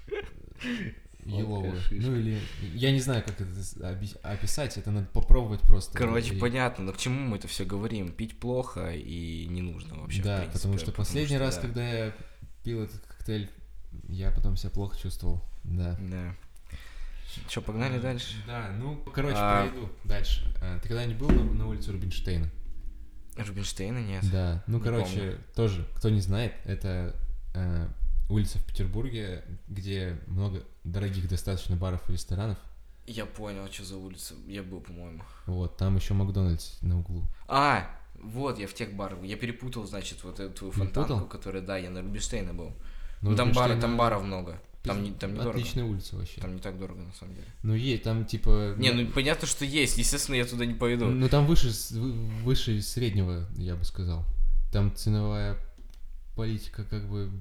Еловую. 1.26 1.80
Ну 1.92 2.16
или... 2.16 2.40
Я 2.74 2.92
не 2.92 3.00
знаю, 3.00 3.24
как 3.24 3.40
это 3.40 4.00
описать. 4.24 4.78
Это 4.78 4.92
надо 4.92 5.08
попробовать 5.08 5.62
просто. 5.62 5.98
Короче, 5.98 6.36
И- 6.36 6.40
понятно, 6.40 6.86
но 6.86 6.92
к 6.92 6.98
чему 6.98 7.20
мы 7.22 7.38
это 7.38 7.48
все 7.48 7.66
говорим? 7.66 8.12
Пить 8.12 8.40
плохо 8.40 8.94
и 8.94 9.46
не 9.48 9.62
нужно 9.62 9.96
вообще. 9.96 10.22
Да, 10.22 10.38
принципе, 10.40 10.54
потому 10.54 10.78
что 10.78 10.92
последний 10.92 11.36
что, 11.36 11.46
раз, 11.46 11.56
да. 11.56 11.62
когда 11.62 11.88
я 11.88 12.14
пил 12.64 12.82
этот 12.84 13.02
коктейль, 13.06 13.50
я 14.10 14.32
потом 14.32 14.58
себя 14.58 14.70
плохо 14.72 14.98
чувствовал. 14.98 15.42
Да. 15.64 15.98
Да. 16.02 16.36
Че, 17.48 17.62
погнали 17.62 17.98
А, 17.98 18.02
дальше? 18.02 18.36
Да, 18.48 18.70
ну, 18.80 18.98
короче, 19.14 19.36
А. 19.38 19.68
пройду 19.68 19.90
дальше. 20.04 20.56
А, 20.62 20.80
Ты 20.80 20.88
когда-нибудь 20.90 21.18
был 21.18 21.30
на, 21.30 21.44
на 21.54 21.68
улице 21.68 21.92
Рубинштейна? 21.92 22.50
Рубинштейна 23.38 24.00
нет. 24.00 24.24
Да. 24.32 24.64
Ну, 24.68 24.78
Не 24.78 24.84
короче, 24.84 25.06
помню. 25.18 25.38
тоже, 25.56 25.88
кто 25.96 26.10
не 26.10 26.22
знает, 26.22 26.54
это 26.66 27.16
э, 27.56 27.88
улица 28.30 28.60
в 28.60 28.66
Петербурге, 28.66 29.44
где 29.68 30.20
много 30.28 30.64
дорогих 30.84 31.28
достаточно 31.28 31.76
баров 31.76 32.08
и 32.10 32.14
ресторанов. 32.14 32.58
Я 33.08 33.26
понял, 33.26 33.68
что 33.72 33.84
за 33.84 33.98
улица. 33.98 34.36
Я 34.48 34.64
был, 34.64 34.80
по-моему. 34.82 35.24
Вот, 35.46 35.78
там 35.78 35.96
еще 35.96 36.14
Макдональдс 36.14 36.82
на 36.82 37.00
углу. 37.00 37.24
А, 37.48 37.90
вот, 38.16 38.60
я 38.60 38.68
в 38.68 38.74
тех 38.74 38.94
барах. 38.94 39.22
Я 39.24 39.36
перепутал, 39.36 39.86
значит, 39.86 40.24
вот 40.24 40.40
эту 40.40 40.54
твою 40.54 40.72
фонтанку, 40.72 41.26
которая, 41.28 41.62
да, 41.64 41.78
я 41.78 41.90
на 41.90 42.02
Рубинштейна 42.02 42.54
был. 42.54 42.74
Ну, 43.22 43.36
там, 43.36 43.52
бары, 43.52 43.74
Рубинштейна- 43.74 43.82
там 43.82 43.98
баров 43.98 44.24
много. 44.24 44.62
Там 44.84 45.02
не, 45.02 45.12
там 45.12 45.32
не 45.32 45.38
дорого. 45.38 45.58
Отличная 45.58 45.86
улица 45.86 46.18
вообще. 46.18 46.42
Там 46.42 46.56
не 46.56 46.62
так 46.62 46.78
дорого, 46.78 47.02
на 47.02 47.14
самом 47.14 47.36
деле. 47.36 47.48
Ну, 47.64 47.74
есть, 47.74 48.04
там 48.04 48.26
типа... 48.26 48.76
Не, 48.78 48.92
ну 48.92 49.10
понятно, 49.12 49.48
что 49.48 49.64
есть. 49.64 49.98
Естественно, 49.98 50.36
я 50.36 50.46
туда 50.46 50.66
не 50.66 50.74
пойду. 50.74 51.06
Ну, 51.06 51.30
там 51.30 51.46
выше, 51.46 51.72
выше 52.44 52.82
среднего, 52.82 53.48
я 53.56 53.76
бы 53.76 53.86
сказал. 53.86 54.26
Там 54.74 54.94
ценовая 54.94 55.58
политика 56.36 56.84
как 56.84 57.10
бы 57.10 57.32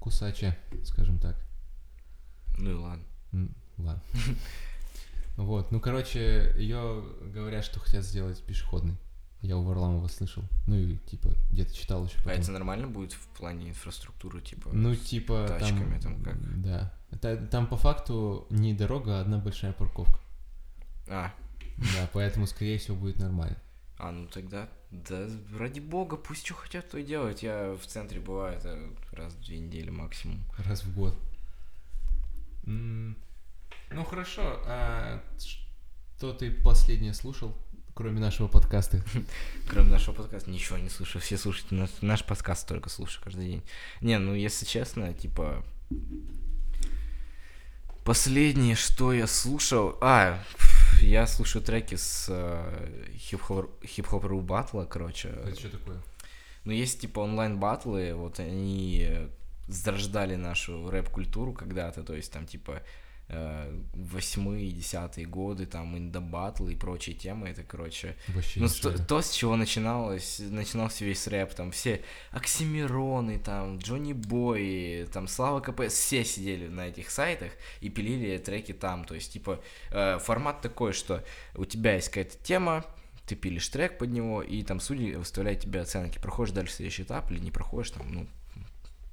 кусачая, 0.00 0.58
скажем 0.84 1.18
так. 1.18 1.36
Ну 2.56 2.70
и 2.70 2.74
ладно. 2.74 3.04
Ладно. 3.78 4.02
Вот, 5.36 5.72
ну, 5.72 5.80
короче, 5.80 6.54
ее 6.58 7.02
говорят, 7.34 7.64
что 7.64 7.80
хотят 7.80 8.04
сделать 8.04 8.42
пешеходной. 8.42 8.96
Я 9.42 9.56
у 9.56 9.62
Варламова 9.64 10.06
слышал. 10.08 10.44
Ну 10.66 10.76
и 10.76 10.96
типа 10.98 11.30
где-то 11.50 11.74
читал 11.74 12.04
еще. 12.06 12.16
А 12.20 12.22
потом. 12.22 12.40
это 12.40 12.52
нормально 12.52 12.86
будет 12.86 13.12
в 13.12 13.26
плане 13.28 13.70
инфраструктуры, 13.70 14.40
типа? 14.40 14.70
Ну, 14.72 14.94
с 14.94 15.00
типа 15.00 15.46
тачками 15.48 15.98
там 15.98 16.22
как? 16.22 16.62
Да. 16.62 16.92
Это, 17.10 17.36
там 17.48 17.66
по 17.66 17.76
факту 17.76 18.46
не 18.50 18.72
дорога, 18.72 19.18
а 19.18 19.20
одна 19.22 19.38
большая 19.38 19.72
парковка. 19.72 20.18
А, 21.08 21.32
Да, 21.76 22.08
поэтому, 22.12 22.46
скорее 22.46 22.78
всего, 22.78 22.96
будет 22.96 23.18
нормально. 23.18 23.56
а, 23.98 24.12
ну 24.12 24.26
тогда, 24.28 24.68
да, 24.90 25.28
ради 25.58 25.80
бога, 25.80 26.16
пусть 26.16 26.44
что 26.46 26.54
хотят, 26.54 26.88
то 26.88 26.98
и 26.98 27.04
делают. 27.04 27.40
Я 27.40 27.72
в 27.74 27.84
центре 27.86 28.20
бываю 28.20 28.56
это 28.56 28.78
раз 29.12 29.32
в 29.34 29.44
две 29.44 29.58
недели 29.58 29.90
максимум. 29.90 30.40
Раз 30.58 30.84
в 30.84 30.94
год. 30.94 31.16
М, 32.66 33.16
Ну 33.90 34.04
хорошо, 34.04 34.42
а 34.66 35.20
что 35.38 36.32
ты 36.32 36.50
последнее 36.52 37.12
слушал, 37.14 37.54
кроме 37.94 38.20
нашего 38.20 38.48
подкаста? 38.48 39.02
Кроме 39.68 39.90
нашего 39.90 40.14
подкаста, 40.14 40.50
ничего 40.50 40.78
не 40.78 40.88
слушаю. 40.88 41.22
Все 41.22 41.36
слушают 41.36 41.70
наш, 41.70 41.90
наш 42.00 42.24
подкаст 42.24 42.66
только 42.66 42.88
слушаю 42.88 43.22
каждый 43.24 43.46
день. 43.46 43.62
Не, 44.00 44.18
ну 44.18 44.34
если 44.34 44.64
честно, 44.64 45.12
типа... 45.14 45.64
Последнее, 48.04 48.74
что 48.74 49.12
я 49.12 49.26
слушал... 49.26 49.96
А, 50.00 50.42
я 51.00 51.26
слушаю 51.26 51.62
треки 51.62 51.94
с 51.94 52.26
э, 52.28 53.08
хип-хоп 53.16 53.70
хип-хоп 53.84 54.24
батла, 54.42 54.84
короче. 54.84 55.28
Это 55.28 55.58
что 55.58 55.70
такое? 55.70 56.02
Ну, 56.64 56.72
есть 56.72 57.00
типа 57.00 57.20
онлайн-батлы, 57.20 58.14
вот 58.14 58.38
они 58.38 59.06
э, 59.08 59.28
зарождали 59.68 60.36
нашу 60.36 60.90
рэп-культуру 60.90 61.52
когда-то, 61.52 62.02
то 62.02 62.14
есть 62.14 62.32
там 62.32 62.46
типа 62.46 62.82
восьмые, 63.94 64.72
десятые 64.72 65.26
годы, 65.26 65.64
там 65.64 65.96
инда-батлы 65.96 66.72
и 66.72 66.76
прочие 66.76 67.16
темы, 67.16 67.48
это, 67.48 67.62
короче, 67.62 68.16
Вообще 68.28 68.60
ну, 68.60 68.68
шарю. 68.68 68.98
то, 69.08 69.22
с 69.22 69.30
чего 69.30 69.56
начиналось, 69.56 70.38
начинался 70.38 71.04
весь 71.04 71.26
рэп, 71.26 71.54
там 71.54 71.70
все 71.70 72.02
Оксимироны, 72.30 73.38
там 73.38 73.78
Джонни 73.78 74.12
Бой, 74.12 75.08
там 75.12 75.28
Слава 75.28 75.60
КПС, 75.60 75.94
все 75.94 76.24
сидели 76.24 76.68
на 76.68 76.88
этих 76.88 77.10
сайтах 77.10 77.52
и 77.80 77.88
пилили 77.88 78.36
треки 78.36 78.72
там, 78.72 79.04
то 79.04 79.14
есть, 79.14 79.32
типа, 79.32 79.62
э, 79.90 80.18
формат 80.18 80.60
такой, 80.60 80.92
что 80.92 81.24
у 81.54 81.64
тебя 81.64 81.94
есть 81.94 82.08
какая-то 82.08 82.36
тема, 82.42 82.84
ты 83.26 83.34
пилишь 83.34 83.68
трек 83.68 83.98
под 83.98 84.10
него, 84.10 84.42
и 84.42 84.62
там 84.62 84.78
судьи 84.78 85.14
выставляют 85.14 85.60
тебе 85.60 85.80
оценки, 85.80 86.18
проходишь 86.18 86.52
дальше 86.52 86.74
следующий 86.74 87.04
этап 87.04 87.30
или 87.30 87.38
не 87.38 87.50
проходишь, 87.50 87.92
там, 87.92 88.12
ну, 88.12 88.26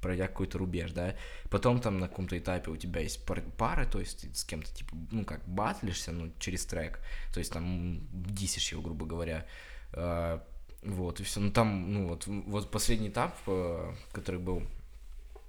пройдя 0.01 0.27
какой-то 0.27 0.57
рубеж, 0.57 0.91
да, 0.91 1.15
потом 1.49 1.79
там 1.79 1.99
на 1.99 2.07
каком-то 2.07 2.37
этапе 2.37 2.71
у 2.71 2.77
тебя 2.77 3.01
есть 3.01 3.25
пар- 3.25 3.43
пары, 3.57 3.85
то 3.85 3.99
есть 3.99 4.21
ты 4.21 4.33
с 4.33 4.43
кем-то, 4.43 4.73
типа, 4.73 4.95
ну, 5.11 5.25
как 5.25 5.47
батлишься, 5.47 6.11
ну, 6.11 6.31
через 6.39 6.65
трек, 6.65 6.99
то 7.33 7.39
есть 7.39 7.51
там 7.51 7.99
дисишь 8.11 8.71
его, 8.71 8.81
грубо 8.81 9.05
говоря, 9.05 9.45
А, 9.93 10.43
вот, 10.83 11.19
и 11.19 11.23
все, 11.23 11.39
ну, 11.39 11.51
там, 11.51 11.93
ну, 11.93 12.07
вот, 12.07 12.27
вот 12.27 12.71
последний 12.71 13.09
этап, 13.09 13.35
э, 13.47 13.93
который 14.13 14.39
был, 14.39 14.63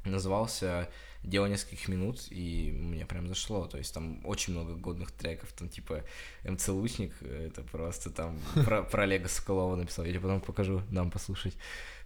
назывался 0.05 0.89
«Дело 1.23 1.47
нескольких 1.47 1.89
минут», 1.89 2.27
и 2.31 2.73
мне 2.73 3.05
прям 3.05 3.29
зашло, 3.29 3.67
то 3.67 3.77
есть 3.79 3.93
там 3.93 4.25
очень 4.25 4.55
много 4.55 4.75
годных 4.75 5.13
треков, 5.13 5.53
там, 5.53 5.69
типа, 5.69 6.03
МЦ 6.45 6.69
Лучник, 6.69 7.13
э, 7.21 7.49
это 7.49 7.63
просто 7.63 8.11
там 8.11 8.39
про, 8.65 8.83
про 8.83 9.03
Олега 9.03 9.29
Соколова 9.29 9.77
написал, 9.77 10.05
я 10.05 10.13
тебе 10.13 10.23
потом 10.23 10.41
покажу, 10.41 10.83
нам 10.91 11.11
послушать, 11.11 11.55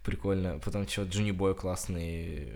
прикольно, 0.04 0.58
потом 0.58 0.86
что, 0.86 1.04
Джуни 1.04 1.32
Бой 1.32 1.54
классный, 1.54 2.52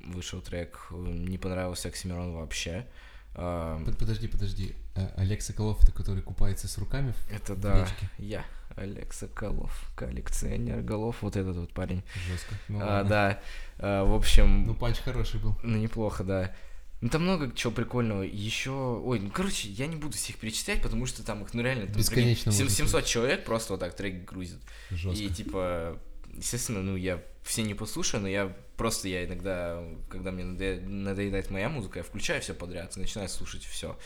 вышел 0.00 0.40
трек, 0.40 0.86
не 0.90 1.36
понравился 1.38 1.88
Оксимирон 1.88 2.34
вообще, 2.34 2.86
А, 3.34 3.84
Под- 3.84 3.98
Подожди, 3.98 4.26
подожди. 4.26 4.74
Олег 5.16 5.42
Соколов, 5.42 5.80
это 5.82 5.92
который 5.92 6.22
купается 6.22 6.66
с 6.66 6.76
руками 6.78 7.12
в 7.12 7.30
это 7.32 7.54
в 7.54 7.60
да, 7.60 7.80
речке? 7.82 8.10
я, 8.18 8.44
Олег 8.74 9.12
Соколов, 9.12 9.92
коллекционер 9.94 10.80
голов, 10.80 11.16
вот 11.22 11.36
этот 11.36 11.56
вот 11.56 11.72
парень. 11.72 12.02
Жестко. 12.28 12.54
Ну, 12.68 12.80
А, 12.80 12.86
ладно. 12.86 13.08
да, 13.10 13.42
а, 13.78 14.04
в 14.04 14.12
общем, 14.14 14.66
Ну, 14.66 14.74
панч 14.74 14.96
хороший 14.98 15.38
был. 15.40 15.54
Ну, 15.62 15.76
неплохо, 15.76 16.24
да. 16.24 16.52
Ну, 17.00 17.10
там 17.10 17.22
много 17.22 17.52
чего 17.54 17.72
прикольного. 17.72 18.22
Еще... 18.22 18.70
Ой, 18.72 19.20
ну, 19.20 19.30
короче, 19.30 19.68
я 19.68 19.86
не 19.86 19.94
буду 19.94 20.16
всех 20.16 20.36
перечислять, 20.36 20.82
потому 20.82 21.06
что 21.06 21.24
там 21.24 21.44
их, 21.44 21.54
ну, 21.54 21.62
реально... 21.62 21.86
Там, 21.86 21.94
Бесконечно 21.96 22.50
прикинь, 22.50 22.64
можно 22.64 22.76
700 22.76 23.04
человек 23.04 23.44
просто 23.44 23.74
вот 23.74 23.80
так 23.80 23.94
треки 23.94 24.24
грузят. 24.24 24.58
Жестко. 24.90 25.22
И, 25.22 25.28
типа, 25.28 25.96
естественно, 26.38 26.82
ну, 26.82 26.96
я 26.96 27.22
все 27.42 27.62
не 27.62 27.74
послушаю, 27.74 28.22
но 28.22 28.28
я 28.28 28.54
просто, 28.76 29.08
я 29.08 29.24
иногда, 29.24 29.82
когда 30.08 30.30
мне 30.32 30.44
надоедает 30.44 31.50
моя 31.50 31.68
музыка, 31.68 31.98
я 31.98 32.02
включаю 32.02 32.40
все 32.42 32.54
подряд 32.54 32.96
и 32.96 33.00
начинаю 33.00 33.28
слушать 33.28 33.64
все. 33.64 33.98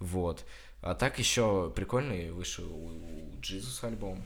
Вот. 0.00 0.44
А 0.80 0.94
так 0.94 1.18
еще 1.18 1.72
прикольный 1.74 2.30
вышел 2.30 2.64
у 2.70 3.40
Джизус 3.40 3.82
альбом. 3.82 4.24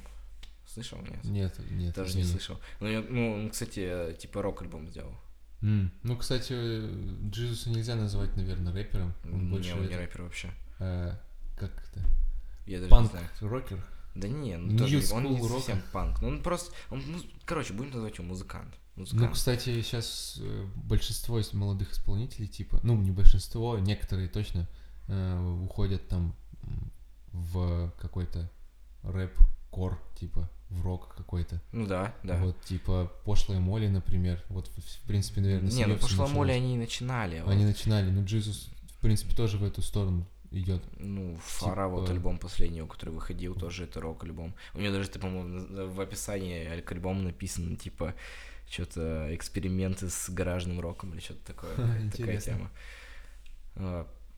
Слышал, 0.66 0.98
нет? 1.02 1.24
Нет, 1.24 1.54
нет. 1.70 1.94
Даже 1.94 2.16
не 2.16 2.22
извини. 2.22 2.38
слышал. 2.38 2.60
Ну, 2.80 2.88
я- 2.88 3.00
ну, 3.06 3.32
он, 3.34 3.50
кстати, 3.50 4.16
типа 4.18 4.42
рок-альбом 4.42 4.88
сделал. 4.88 5.14
М, 5.62 5.92
Ну, 6.02 6.16
кстати, 6.16 6.52
Джизуса 7.30 7.70
нельзя 7.70 7.94
называть, 7.94 8.34
наверное, 8.36 8.72
рэпером. 8.72 9.14
Он 9.24 9.44
Не, 9.44 9.50
больше... 9.50 9.74
он 9.74 9.80
не 9.82 9.86
это, 9.86 9.98
рэпер 9.98 10.22
вообще. 10.22 10.50
э, 10.78 11.12
как 11.58 11.70
это? 11.70 12.00
Я 12.66 12.78
даже 12.78 12.84
не 12.84 12.90
Панк 12.90 13.10
знаю. 13.10 13.26
рокер? 13.40 13.84
Да 14.14 14.28
не, 14.28 14.56
ну 14.56 14.72
New 14.72 14.78
тоже 14.78 15.02
он 15.14 15.24
не 15.24 15.38
school 15.38 15.48
совсем 15.48 15.82
панк. 15.92 16.20
Ну 16.20 16.28
он 16.28 16.42
просто, 16.42 16.72
он, 16.90 17.00
муз- 17.00 17.26
короче, 17.44 17.72
будем 17.72 17.90
называть 17.90 18.18
его 18.18 18.26
музыкант. 18.26 18.74
Ну, 18.94 19.02
Музыкант. 19.02 19.32
кстати, 19.32 19.80
сейчас 19.82 20.38
большинство 20.74 21.38
из 21.38 21.54
молодых 21.54 21.92
исполнителей, 21.92 22.46
типа, 22.46 22.78
ну, 22.82 22.94
не 22.96 23.10
большинство, 23.10 23.78
некоторые 23.78 24.28
точно 24.28 24.68
э, 25.08 25.56
уходят 25.64 26.06
там 26.08 26.34
в 27.32 27.90
какой-то 27.98 28.50
рэп-кор, 29.02 29.98
типа, 30.18 30.50
в 30.68 30.82
рок 30.82 31.14
какой-то. 31.14 31.60
Ну 31.72 31.86
да, 31.86 32.14
да. 32.22 32.36
Вот, 32.44 32.60
типа, 32.64 33.10
пошлая 33.24 33.60
Молли, 33.60 33.88
например. 33.88 34.42
Вот, 34.48 34.68
в, 34.68 35.06
принципе, 35.06 35.40
наверное, 35.40 35.70
не, 35.70 35.86
ну 35.86 35.94
началось. 35.94 36.30
моли 36.30 36.52
они 36.52 36.74
и 36.74 36.78
начинали. 36.78 37.36
Они 37.46 37.64
вот, 37.64 37.70
начинали, 37.72 38.10
но 38.10 38.22
Джизус, 38.24 38.70
в 38.90 39.00
принципе, 39.00 39.34
тоже 39.34 39.58
в 39.58 39.64
эту 39.64 39.82
сторону 39.82 40.26
идет. 40.52 40.82
Ну, 40.98 41.36
Фара, 41.44 41.88
вот 41.88 42.02
типа- 42.06 42.12
альбом 42.12 42.38
последний, 42.38 42.86
который 42.86 43.10
выходил, 43.10 43.54
тоже 43.54 43.84
это 43.84 44.00
рок-альбом. 44.00 44.54
У 44.74 44.80
него 44.80 44.92
даже, 44.92 45.10
по-моему, 45.10 45.44
на- 45.48 45.86
в 45.86 46.00
описании 46.00 46.80
к 46.80 46.92
альбому 46.92 47.22
написано, 47.22 47.76
типа, 47.76 48.14
что-то 48.70 49.34
эксперименты 49.34 50.08
с 50.08 50.30
гаражным 50.30 50.80
роком 50.80 51.12
или 51.12 51.20
что-то 51.20 51.44
такое. 51.46 51.74
Такая 52.16 52.40
тема. 52.40 52.70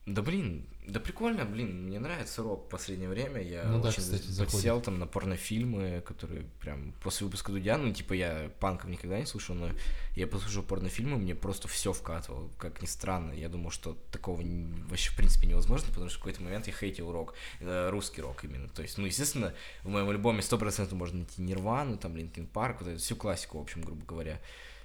Да 0.07 0.21
блин, 0.21 0.67
да 0.87 1.01
прикольно, 1.01 1.47
блин, 1.47 1.87
мне 1.87 1.99
нравится 1.99 2.43
рок 2.43 2.67
в 2.67 2.69
последнее 2.69 3.09
время. 3.09 3.40
Я 3.40 3.64
Ну 3.64 3.81
да, 3.81 3.88
очень 3.88 4.03
кстати, 4.03 4.38
подсел 4.38 4.83
там 4.83 4.99
на 4.99 5.07
порнофильмы, 5.07 6.03
которые 6.05 6.43
прям 6.61 6.93
после 7.03 7.25
выпуска 7.25 7.53
Дудя, 7.53 7.79
ну 7.79 7.90
типа 7.90 8.12
я 8.12 8.51
панков 8.61 8.90
никогда 8.90 9.19
не 9.19 9.25
слушал, 9.25 9.55
но 9.55 9.71
я 10.14 10.27
послушал 10.27 10.62
порнофильмы, 10.62 11.17
мне 11.17 11.35
просто 11.35 11.69
все 11.69 11.95
вкатывало, 11.95 12.51
как 12.59 12.83
ни 12.83 12.87
странно. 12.87 13.33
Я 13.33 13.49
думал, 13.49 13.71
что 13.71 13.97
такого 14.12 14.43
вообще 14.88 15.11
в 15.11 15.17
принципе 15.17 15.47
невозможно, 15.47 15.88
потому 15.88 16.11
что 16.11 16.19
в 16.19 16.21
какой-то 16.21 16.43
момент 16.43 16.67
я 16.67 16.75
хейтил 16.75 17.11
рок, 17.11 17.35
э, 17.61 17.88
русский 17.88 18.21
рок 18.21 18.45
именно. 18.45 18.69
То 18.69 18.83
есть, 18.83 18.99
ну 18.99 19.07
естественно, 19.07 19.55
в 19.85 19.88
моем 19.88 20.11
альбоме 20.11 20.40
100% 20.40 20.95
можно 20.95 21.21
найти 21.21 21.40
Нирвану, 21.40 21.97
там 21.97 22.14
Linkin 22.14 22.46
Park, 22.46 22.83
вот 22.83 22.90
эту 22.90 23.01
всю 23.01 23.17
классику, 23.17 23.59
в 23.59 23.62
общем, 23.62 23.81
грубо 23.81 24.05
говоря. 24.05 24.38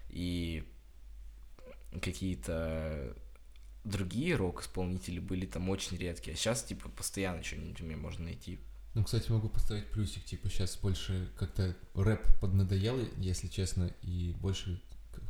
И 0.10 0.64
какие-то 2.02 3.16
другие 3.84 4.36
рок-исполнители 4.36 5.20
были 5.20 5.46
там 5.46 5.70
очень 5.70 5.98
редкие. 5.98 6.34
А 6.36 6.38
сейчас, 6.38 6.64
типа, 6.64 6.90
постоянно 6.90 7.44
что-нибудь 7.44 7.80
у 7.82 7.86
меня 7.86 7.98
можно 7.98 8.26
найти. 8.26 8.60
Ну, 8.96 9.04
кстати, 9.04 9.32
могу 9.32 9.50
поставить 9.50 9.88
плюсик, 9.92 10.26
типа, 10.26 10.50
сейчас 10.50 10.78
больше 10.78 11.30
как-то 11.38 11.76
рэп 11.96 12.22
поднадоел, 12.42 13.00
если 13.18 13.48
честно, 13.48 13.94
и 14.02 14.36
больше 14.40 14.82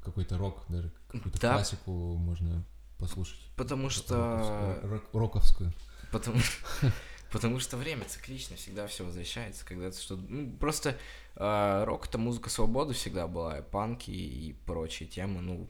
какой-то 0.03 0.38
рок, 0.38 0.63
даже 0.69 0.91
какую-то 1.09 1.39
Да. 1.39 1.53
классику 1.55 1.91
можно 2.15 2.63
послушать. 2.97 3.39
Потому 3.55 3.89
что... 3.89 4.15
Роковскую- 4.15 4.88
рок- 4.88 5.13
роковскую. 5.13 5.73
Потому, 6.12 6.39
потому 7.31 7.59
что 7.59 7.77
время 7.77 8.05
циклично, 8.05 8.55
всегда 8.55 8.88
все 8.88 9.05
возвращается, 9.05 9.65
когда-то 9.65 9.99
что... 9.99 10.15
Ну, 10.15 10.51
просто 10.57 10.97
э, 11.35 11.83
рок— 11.85 12.07
это 12.09 12.17
музыка 12.17 12.49
свободы 12.49 12.93
всегда 12.93 13.27
была, 13.27 13.62
панки 13.62 14.12
и 14.12 14.53
прочие 14.65 15.07
темы, 15.07 15.41
ну... 15.41 15.69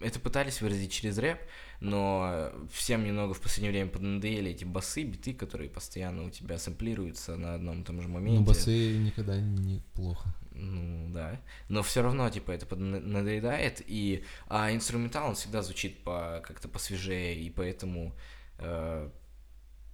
Это 0.00 0.20
пытались 0.20 0.60
выразить 0.60 0.92
через 0.92 1.18
рэп, 1.18 1.40
но 1.80 2.52
всем 2.72 3.04
немного 3.04 3.34
в 3.34 3.40
последнее 3.40 3.72
время 3.72 3.90
поднадоели 3.90 4.52
эти 4.52 4.64
басы, 4.64 5.02
биты, 5.02 5.34
которые 5.34 5.68
постоянно 5.68 6.24
у 6.24 6.30
тебя 6.30 6.58
сэмплируются 6.58 7.36
на 7.36 7.54
одном 7.54 7.82
и 7.82 7.84
том 7.84 8.00
же 8.00 8.08
моменте. 8.08 8.38
Ну, 8.38 8.46
басы 8.46 8.96
никогда 8.98 9.40
не 9.40 9.82
плохо. 9.94 10.32
Ну 10.52 11.10
да. 11.12 11.40
Но 11.68 11.82
все 11.82 12.02
равно, 12.02 12.28
типа, 12.30 12.52
это 12.52 12.74
надоедает. 12.76 13.82
И 13.86 14.24
а 14.48 14.72
инструментал 14.72 15.28
он 15.28 15.34
всегда 15.34 15.62
звучит 15.62 16.02
по 16.02 16.42
как-то 16.46 16.68
посвежее, 16.68 17.40
и 17.40 17.50
поэтому, 17.50 18.14
э, 18.58 19.10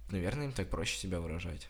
наверное, 0.09 0.45
им 0.45 0.51
так 0.51 0.69
проще 0.69 0.97
себя 0.97 1.19
выражать. 1.19 1.67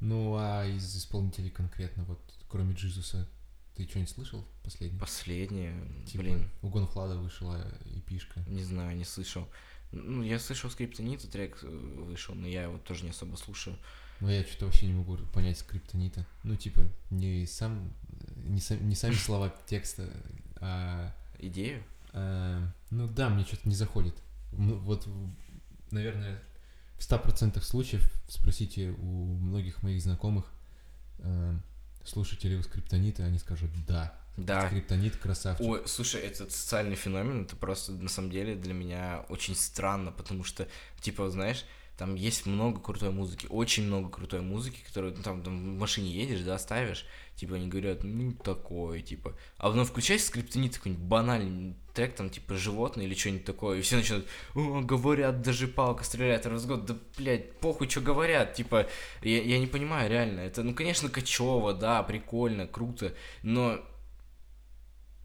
Ну, 0.00 0.36
а 0.36 0.64
из 0.66 0.96
исполнителей 0.96 1.50
конкретно, 1.50 2.04
вот, 2.04 2.20
кроме 2.48 2.74
Джизуса, 2.74 3.28
ты 3.74 3.88
что-нибудь 3.88 4.10
слышал 4.10 4.44
последний? 4.62 4.98
Последнее, 4.98 5.74
Типа, 6.06 6.22
блин, 6.22 6.50
у 6.62 6.68
Гонфлада 6.68 7.16
вышла 7.16 7.64
эпишка. 7.94 8.40
не 8.46 8.62
знаю, 8.62 8.96
не 8.96 9.04
слышал. 9.04 9.48
Ну, 9.92 10.22
я 10.22 10.38
слышал 10.38 10.70
Скриптонита 10.70 11.30
трек 11.30 11.58
э, 11.62 11.66
вышел, 11.66 12.34
но 12.34 12.46
я 12.46 12.62
его 12.64 12.78
тоже 12.78 13.04
не 13.04 13.10
особо 13.10 13.36
слушаю. 13.36 13.76
Но 14.20 14.30
я 14.30 14.42
что-то 14.44 14.66
вообще 14.66 14.86
не 14.86 14.94
могу 14.94 15.16
понять 15.34 15.58
скриптонита. 15.58 16.24
Ну, 16.44 16.56
типа, 16.56 16.82
не 17.10 17.46
сам, 17.46 17.92
не, 18.36 18.60
сам, 18.60 18.88
не 18.88 18.94
сами 18.94 19.14
слова 19.14 19.54
текста, 19.66 20.08
а... 20.56 21.14
Идею? 21.38 21.82
а, 22.12 22.70
ну 22.90 23.08
да, 23.08 23.28
мне 23.28 23.44
что-то 23.44 23.68
не 23.68 23.74
заходит. 23.74 24.14
Ну, 24.52 24.76
вот, 24.78 25.08
наверное, 25.90 26.40
в 26.98 27.00
100% 27.00 27.60
случаев 27.62 28.08
спросите 28.28 28.90
у 28.90 29.34
многих 29.34 29.82
моих 29.82 30.00
знакомых, 30.00 30.46
а, 32.02 32.08
слушаете 32.08 32.48
ли 32.48 32.56
вы 32.56 32.62
скриптонита, 32.62 33.24
они 33.24 33.38
скажут 33.38 33.70
«да». 33.86 34.14
Да. 34.36 34.66
Скриптонит 34.66 35.16
красавчик. 35.16 35.66
Ой, 35.66 35.82
слушай, 35.86 36.20
этот 36.22 36.52
социальный 36.52 36.96
феномен, 36.96 37.42
это 37.42 37.54
просто 37.54 37.92
на 37.92 38.08
самом 38.08 38.30
деле 38.30 38.54
для 38.54 38.72
меня 38.72 39.26
очень 39.28 39.54
странно, 39.54 40.10
потому 40.10 40.42
что, 40.42 40.66
типа, 41.00 41.28
знаешь, 41.30 41.66
там 41.96 42.14
есть 42.14 42.46
много 42.46 42.80
крутой 42.80 43.10
музыки, 43.10 43.46
очень 43.50 43.84
много 43.84 44.08
крутой 44.08 44.40
музыки, 44.40 44.82
которую 44.86 45.14
ну, 45.16 45.22
там, 45.22 45.42
там 45.42 45.76
в 45.76 45.78
машине 45.78 46.10
едешь, 46.10 46.40
да, 46.40 46.58
ставишь, 46.58 47.06
типа 47.36 47.56
они 47.56 47.68
говорят, 47.68 48.02
ну 48.02 48.32
такое, 48.32 49.00
типа. 49.02 49.36
А 49.58 49.68
потом 49.68 49.84
включаешь 49.84 50.24
скриптонит 50.24 50.76
какой-нибудь 50.76 51.04
банальный 51.04 51.76
трек, 51.94 52.14
там, 52.14 52.30
типа, 52.30 52.54
животное 52.54 53.04
или 53.04 53.14
что-нибудь 53.14 53.44
такое, 53.44 53.78
и 53.78 53.82
все 53.82 53.96
начинают, 53.96 54.26
О, 54.54 54.80
говорят, 54.80 55.42
даже 55.42 55.68
палка 55.68 56.04
стреляет 56.04 56.46
раз 56.46 56.62
в 56.62 56.66
год, 56.66 56.86
да, 56.86 56.96
блядь, 57.18 57.58
похуй, 57.60 57.88
что 57.88 58.00
говорят, 58.00 58.54
типа, 58.54 58.88
я, 59.22 59.42
я 59.42 59.58
не 59.58 59.66
понимаю, 59.66 60.10
реально, 60.10 60.40
это, 60.40 60.62
ну, 60.62 60.74
конечно, 60.74 61.10
качево, 61.10 61.74
да, 61.74 62.02
прикольно, 62.02 62.66
круто, 62.66 63.14
но 63.42 63.80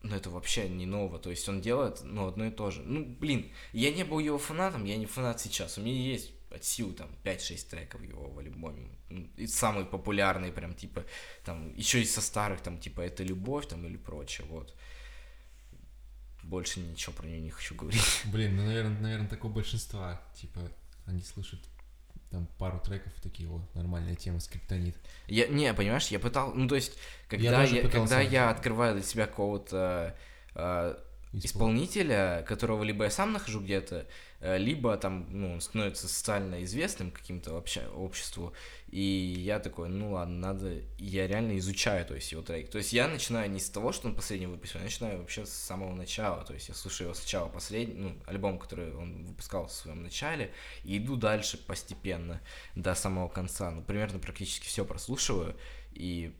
но 0.03 0.15
это 0.15 0.29
вообще 0.29 0.69
не 0.69 0.85
ново. 0.85 1.19
То 1.19 1.29
есть 1.29 1.49
он 1.49 1.59
делает, 1.59 1.99
ну, 2.03 2.27
одно 2.27 2.45
и 2.45 2.51
то 2.51 2.71
же. 2.71 2.81
Ну, 2.81 3.03
блин, 3.03 3.51
я 3.73 3.91
не 3.91 4.05
был 4.05 4.19
его 4.19 4.37
фанатом, 4.37 4.85
я 4.85 4.95
не 4.95 5.05
фанат 5.05 5.41
сейчас. 5.41 5.77
У 5.77 5.81
меня 5.81 5.99
есть 5.99 6.31
от 6.57 6.65
сил 6.65 6.93
там 6.93 7.09
5-6 7.23 7.69
треков 7.69 8.03
его 8.03 8.29
в 8.29 8.39
альбоме. 8.39 8.89
Ну, 9.09 9.27
и 9.37 9.47
самые 9.47 9.85
популярные 9.85 10.51
прям, 10.51 10.73
типа, 10.73 11.05
там, 11.45 11.73
еще 11.75 12.01
и 12.01 12.05
со 12.05 12.21
старых, 12.21 12.61
там, 12.61 12.79
типа, 12.79 13.01
это 13.01 13.23
любовь, 13.23 13.67
там, 13.67 13.85
или 13.85 13.97
прочее, 13.97 14.45
вот. 14.49 14.75
Больше 16.43 16.79
ничего 16.79 17.13
про 17.13 17.27
нее 17.27 17.41
не 17.41 17.49
хочу 17.49 17.75
говорить. 17.75 18.01
Блин, 18.25 18.55
ну, 18.55 18.65
наверное, 18.65 18.99
наверное, 18.99 19.29
такое 19.29 19.51
большинство. 19.51 20.19
Типа, 20.35 20.59
они 21.05 21.21
слышат 21.21 21.59
там 22.29 22.47
пару 22.57 22.79
треков 22.79 23.13
такие 23.21 23.47
вот 23.47 23.61
нормальная 23.73 24.15
тема 24.15 24.39
скриптонит. 24.39 24.97
Я 25.27 25.47
не 25.47 25.73
понимаешь, 25.73 26.07
я 26.07 26.19
пытал, 26.19 26.53
ну 26.53 26.67
то 26.67 26.75
есть 26.75 26.97
когда 27.29 27.63
я, 27.63 27.81
я 27.83 27.87
когда 27.87 28.19
я 28.19 28.49
открываю 28.49 28.95
для 28.95 29.03
себя 29.03 29.27
какого-то 29.27 30.15
э, 30.53 30.95
исполнителя, 31.33 32.43
которого 32.47 32.83
либо 32.83 33.03
я 33.03 33.09
сам 33.09 33.33
нахожу 33.33 33.59
где-то, 33.59 34.07
э, 34.39 34.57
либо 34.57 34.95
там, 34.97 35.27
ну, 35.29 35.53
он 35.53 35.61
становится 35.61 36.07
социально 36.07 36.63
известным 36.63 37.11
каким-то 37.11 37.53
вообще 37.53 37.87
обществу, 37.87 38.53
и 38.89 39.01
я 39.01 39.59
такой, 39.59 39.89
ну 39.89 40.13
ладно, 40.13 40.37
надо, 40.37 40.81
я 40.97 41.27
реально 41.27 41.57
изучаю, 41.57 42.05
то 42.05 42.15
есть 42.15 42.31
его 42.31 42.41
трек. 42.41 42.69
То 42.69 42.77
есть 42.77 42.93
я 42.93 43.07
начинаю 43.07 43.51
не 43.51 43.59
с 43.59 43.69
того, 43.69 43.91
что 43.91 44.07
он 44.07 44.15
последний 44.15 44.47
выпустил, 44.47 44.79
я 44.79 44.85
начинаю 44.85 45.19
вообще 45.19 45.45
с 45.45 45.51
самого 45.51 45.93
начала, 45.93 46.43
то 46.43 46.53
есть 46.53 46.69
я 46.69 46.75
слушаю 46.75 47.07
его 47.07 47.15
сначала 47.15 47.49
последний, 47.49 47.95
ну, 47.95 48.15
альбом, 48.25 48.57
который 48.57 48.95
он 48.95 49.25
выпускал 49.25 49.67
в 49.67 49.73
своем 49.73 50.03
начале, 50.03 50.53
и 50.83 50.97
иду 50.97 51.17
дальше 51.17 51.57
постепенно 51.57 52.41
до 52.75 52.95
самого 52.95 53.27
конца, 53.27 53.69
ну, 53.71 53.81
примерно 53.81 54.19
практически 54.19 54.65
все 54.65 54.85
прослушиваю, 54.85 55.55
и 55.93 56.33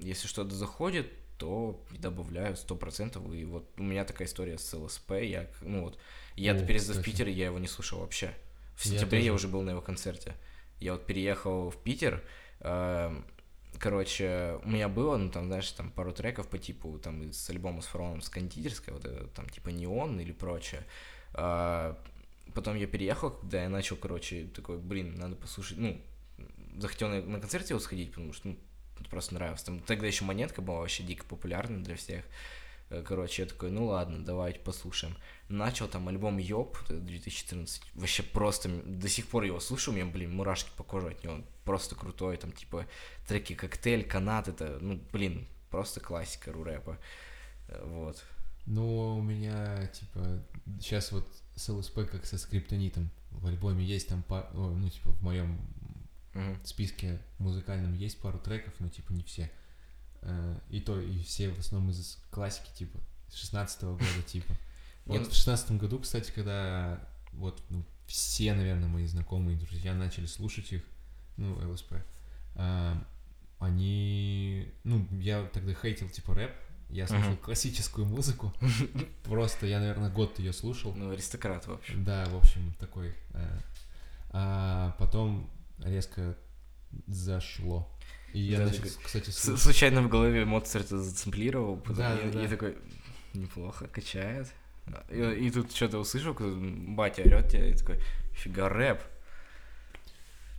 если 0.00 0.26
что-то 0.26 0.54
заходит, 0.54 1.12
то 1.38 1.84
добавляю 1.90 2.56
сто 2.56 2.76
процентов. 2.76 3.32
И 3.32 3.44
вот 3.44 3.70
у 3.78 3.82
меня 3.82 4.04
такая 4.04 4.28
история 4.28 4.58
с 4.58 4.74
ЛСП. 4.74 5.12
Я, 5.22 5.48
ну 5.62 5.84
вот, 5.84 5.98
я 6.36 6.54
до 6.54 6.66
переезда 6.66 6.94
в 6.94 7.02
Питер, 7.02 7.28
я 7.28 7.46
его 7.46 7.58
не 7.58 7.68
слушал 7.68 8.00
вообще. 8.00 8.34
В 8.76 8.84
сентябре 8.84 9.20
я, 9.20 9.26
я 9.26 9.32
уже 9.32 9.48
был 9.48 9.62
на 9.62 9.70
его 9.70 9.80
концерте. 9.80 10.34
Я 10.78 10.92
вот 10.92 11.06
переехал 11.06 11.70
в 11.70 11.76
Питер, 11.82 12.22
э, 12.60 13.22
короче, 13.78 14.60
у 14.64 14.68
меня 14.68 14.88
было, 14.88 15.16
ну, 15.16 15.30
там, 15.30 15.46
знаешь, 15.46 15.70
там 15.72 15.90
пару 15.90 16.12
треков 16.12 16.48
по 16.48 16.58
типу, 16.58 16.98
там, 16.98 17.32
с 17.32 17.50
альбома 17.50 17.82
с 17.82 17.86
Фароном 17.86 18.22
с 18.22 18.28
кондитерской, 18.28 18.94
вот 18.94 19.04
это, 19.04 19.26
там, 19.28 19.48
типа, 19.48 19.70
Неон 19.70 20.20
или 20.20 20.32
прочее. 20.32 20.84
Э, 21.34 21.94
потом 22.54 22.76
я 22.76 22.86
переехал, 22.86 23.30
когда 23.30 23.62
я 23.62 23.68
начал, 23.68 23.96
короче, 23.96 24.44
такой, 24.54 24.78
блин, 24.78 25.16
надо 25.16 25.34
послушать, 25.34 25.78
ну, 25.78 26.00
захотел 26.78 27.08
на, 27.08 27.20
на 27.22 27.40
концерте 27.40 27.74
его 27.74 27.80
сходить, 27.80 28.10
потому 28.10 28.32
что, 28.32 28.48
ну, 28.48 28.58
просто 29.10 29.34
нравилось. 29.34 29.62
Там 29.62 29.80
тогда 29.80 30.06
еще 30.06 30.24
монетка 30.24 30.62
была 30.62 30.80
вообще 30.80 31.02
дико 31.02 31.24
популярна 31.24 31.82
для 31.82 31.96
всех. 31.96 32.24
Э, 32.90 33.02
короче, 33.02 33.42
я 33.42 33.48
такой, 33.48 33.70
ну 33.70 33.86
ладно, 33.86 34.24
давайте 34.24 34.60
послушаем. 34.60 35.16
Начал 35.48 35.88
там 35.88 36.08
альбом 36.08 36.38
Йоп 36.38 36.78
2014. 36.88 37.82
Вообще 37.94 38.22
просто 38.22 38.68
до 38.68 39.08
сих 39.08 39.26
пор 39.28 39.44
его 39.44 39.60
слушаю, 39.60 39.94
у 39.94 39.96
меня, 39.96 40.10
блин, 40.10 40.34
мурашки 40.34 40.70
по 40.76 40.84
коже 40.84 41.08
от 41.08 41.22
него. 41.22 41.34
Он 41.34 41.44
просто 41.64 41.94
крутой, 41.94 42.36
там 42.36 42.52
типа 42.52 42.86
треки 43.26 43.54
Коктейль, 43.54 44.06
Канат, 44.06 44.48
это, 44.48 44.78
ну, 44.80 45.00
блин, 45.12 45.46
просто 45.70 46.00
классика 46.00 46.52
ру-рэпа. 46.52 46.98
Э, 47.68 47.84
вот. 47.84 48.24
Ну, 48.66 49.16
у 49.16 49.22
меня, 49.22 49.86
типа, 49.86 50.42
сейчас 50.78 51.10
вот 51.12 51.26
с 51.54 51.68
ЛСП 51.70 52.00
как 52.10 52.26
со 52.26 52.36
скриптонитом. 52.36 53.10
В 53.30 53.46
альбоме 53.46 53.84
есть 53.84 54.08
там, 54.08 54.24
ну, 54.52 54.90
типа, 54.90 55.10
в 55.10 55.22
моем 55.22 55.58
В 56.34 56.66
списке 56.66 57.20
музыкальном 57.38 57.94
есть 57.94 58.20
пару 58.20 58.38
треков, 58.38 58.74
но 58.78 58.88
типа 58.88 59.12
не 59.12 59.22
все. 59.22 59.50
Э, 60.22 60.58
И 60.70 60.80
то, 60.80 61.00
и 61.00 61.22
все 61.22 61.50
в 61.50 61.58
основном 61.58 61.90
из 61.90 62.18
классики, 62.30 62.70
типа, 62.76 62.98
с 63.30 63.34
16 63.36 63.82
года, 63.84 64.22
типа. 64.26 64.52
Вот 65.06 65.26
в 65.26 65.34
шестнадцатом 65.34 65.78
году, 65.78 65.98
кстати, 66.00 66.30
когда 66.34 67.00
вот 67.32 67.62
ну, 67.70 67.82
все, 68.06 68.52
наверное, 68.52 68.88
мои 68.88 69.06
знакомые 69.06 69.56
друзья 69.56 69.94
начали 69.94 70.26
слушать 70.26 70.70
их, 70.72 70.82
ну, 71.38 71.54
ЛСП, 71.70 71.94
а, 72.56 73.02
они, 73.58 74.70
ну, 74.84 75.06
я 75.20 75.44
тогда 75.46 75.72
хейтил, 75.72 76.08
типа, 76.10 76.34
рэп, 76.34 76.52
я 76.90 77.06
слушал 77.06 77.30
Мгм. 77.32 77.38
классическую 77.38 78.06
музыку, 78.06 78.52
просто 79.24 79.66
я, 79.66 79.80
наверное, 79.80 80.10
год 80.10 80.38
ее 80.38 80.52
слушал, 80.52 80.92
Ну, 80.94 81.10
аристократ 81.10 81.66
вообще. 81.66 81.94
да, 81.96 82.26
в 82.26 82.36
общем, 82.36 82.74
такой. 82.78 83.14
э, 83.32 83.58
А 84.30 84.94
потом 84.98 85.48
резко 85.80 86.36
зашло. 87.06 87.88
И 88.32 88.40
я 88.40 88.60
начал, 88.60 88.82
кстати, 89.02 89.30
слушать. 89.30 89.62
Случайно 89.62 90.02
в 90.02 90.08
голове 90.08 90.44
Моцарта 90.44 90.98
зацемплировал, 90.98 91.76
потом 91.78 91.96
Да, 91.96 92.14
я, 92.14 92.30
да, 92.30 92.40
я 92.42 92.48
да. 92.48 92.56
такой, 92.56 92.78
неплохо, 93.34 93.86
качает. 93.88 94.52
И, 95.10 95.20
и 95.20 95.50
тут 95.50 95.74
что-то 95.74 95.98
услышал, 95.98 96.34
батя 96.34 97.22
орет 97.22 97.48
тебя, 97.48 97.68
и 97.68 97.74
такой, 97.74 98.00
фига 98.34 98.68
рэп. 98.68 99.02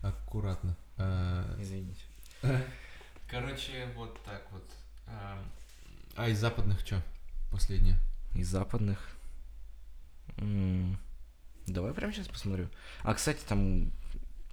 Аккуратно. 0.01 0.75
А, 0.97 1.55
Извините. 1.59 2.01
Короче, 3.29 3.87
вот 3.95 4.19
так 4.23 4.47
вот. 4.51 4.63
А 5.07 5.43
а 6.15 6.27
из 6.27 6.39
западных 6.39 6.79
что? 6.81 7.01
Последнее. 7.51 7.97
Из 8.35 8.47
западных. 8.47 9.15
М, 10.37 10.97
Давай 11.65 11.93
прямо 11.93 12.11
сейчас 12.11 12.27
посмотрю. 12.27 12.67
А, 13.03 13.13
кстати, 13.13 13.39
там 13.47 13.91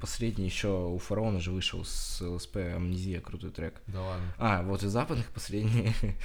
последний 0.01 0.45
еще 0.47 0.69
у 0.89 0.99
Фараона 0.99 1.41
же 1.41 1.51
вышел 1.53 1.85
с 1.85 2.21
ЛСП 2.21 2.57
Амнезия, 2.57 3.21
крутой 3.21 3.51
трек. 3.51 3.81
Да 3.87 4.03
ладно. 4.03 4.35
А, 4.39 4.63
вот 4.63 4.83
из 4.83 4.91
западных 4.91 5.29
последний. 5.31 5.93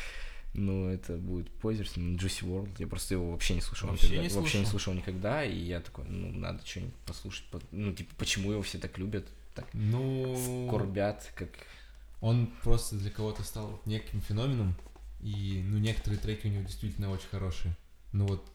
Ну, 0.54 0.90
это 0.90 1.16
будет 1.16 1.50
Позерс, 1.50 1.96
Juicy 1.96 2.44
World. 2.46 2.72
Я 2.78 2.86
просто 2.86 3.14
его 3.14 3.32
вообще 3.32 3.54
не 3.56 3.62
слушал 3.62 3.88
Вообще 3.88 4.08
никогда. 4.08 4.28
не 4.28 4.36
Вообще 4.36 4.58
не 4.60 4.66
слушал? 4.66 4.72
слушал 4.80 4.94
никогда. 4.96 5.46
И 5.46 5.58
я 5.58 5.80
такой, 5.80 6.04
ну, 6.10 6.30
надо 6.38 6.66
что-нибудь 6.66 6.94
послушать. 7.06 7.46
по- 7.52 7.62
Ну, 7.72 7.94
типа, 7.94 8.14
почему 8.18 8.52
его 8.52 8.62
все 8.62 8.78
так 8.78 8.98
любят, 8.98 9.26
так 9.56 9.66
Ну, 9.72 10.68
скорбят, 10.68 11.32
как... 11.36 11.52
он 12.20 12.48
просто 12.64 12.98
для 12.98 13.12
кого-то 13.12 13.44
стал 13.44 13.82
неким 13.86 14.20
феноменом. 14.20 14.76
И, 15.22 15.62
ну, 15.66 15.78
некоторые 15.78 16.20
треки 16.20 16.48
у 16.48 16.50
него 16.50 16.64
действительно 16.64 17.10
очень 17.12 17.30
хорошие. 17.30 17.74
Ну 18.12 18.28
вот, 18.28 18.46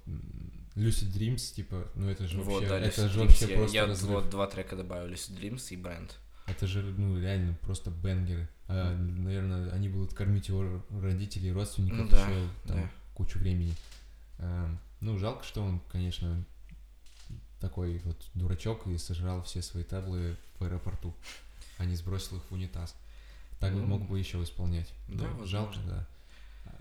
Lucid 0.77 1.11
Dreams, 1.13 1.55
типа, 1.55 1.89
ну 1.95 2.09
это 2.09 2.29
же 2.29 2.37
вообще, 2.39 2.53
Вот, 2.53 2.69
да, 2.69 2.79
это 2.79 3.03
Lucid 3.03 3.09
же 3.09 3.19
Dreams. 3.21 3.27
вообще 3.27 3.49
Я- 3.51 3.57
просто 3.57 3.75
Я 3.77 3.87
разрыв. 3.87 4.11
вот 4.11 4.31
два 4.31 4.47
трека 4.47 4.77
добавил, 4.77 5.09
Lucid 5.11 5.39
Dreams 5.41 5.69
и 5.71 5.77
Brand. 5.77 6.11
Это 6.47 6.67
же, 6.67 6.83
ну, 6.83 7.19
реально 7.21 7.55
просто 7.63 7.91
бенгеры. 7.91 8.49
А, 8.69 8.95
наверное, 8.97 9.71
они 9.73 9.89
будут 9.89 10.13
кормить 10.15 10.49
его 10.49 10.83
родителей, 11.01 11.53
родственников 11.53 11.99
Ну 11.99 12.09
да, 12.09 12.21
еще 12.21 12.49
там, 12.67 12.77
да. 12.83 12.91
кучу 13.15 13.39
времени. 13.39 13.75
А, 14.39 14.69
ну, 15.01 15.19
жалко, 15.19 15.45
что 15.45 15.63
он, 15.63 15.81
конечно, 15.91 16.45
такой 17.61 17.99
вот 18.05 18.17
дурачок 18.35 18.87
и 18.87 18.99
сожрал 18.99 19.43
все 19.43 19.63
свои 19.63 19.83
таблы 19.83 20.37
в 20.59 20.65
аэропорту, 20.65 21.15
а 21.79 21.85
не 21.85 21.97
сбросил 21.97 22.37
их 22.37 22.43
в 22.51 22.53
унитаз. 22.53 22.95
Так 23.59 23.73
Ну, 23.73 23.87
мог 23.87 24.07
бы 24.09 24.19
еще 24.19 24.43
исполнять. 24.43 24.93
да, 25.09 25.27
Ну, 25.39 25.47
жалко, 25.47 25.79
да. 25.87 26.07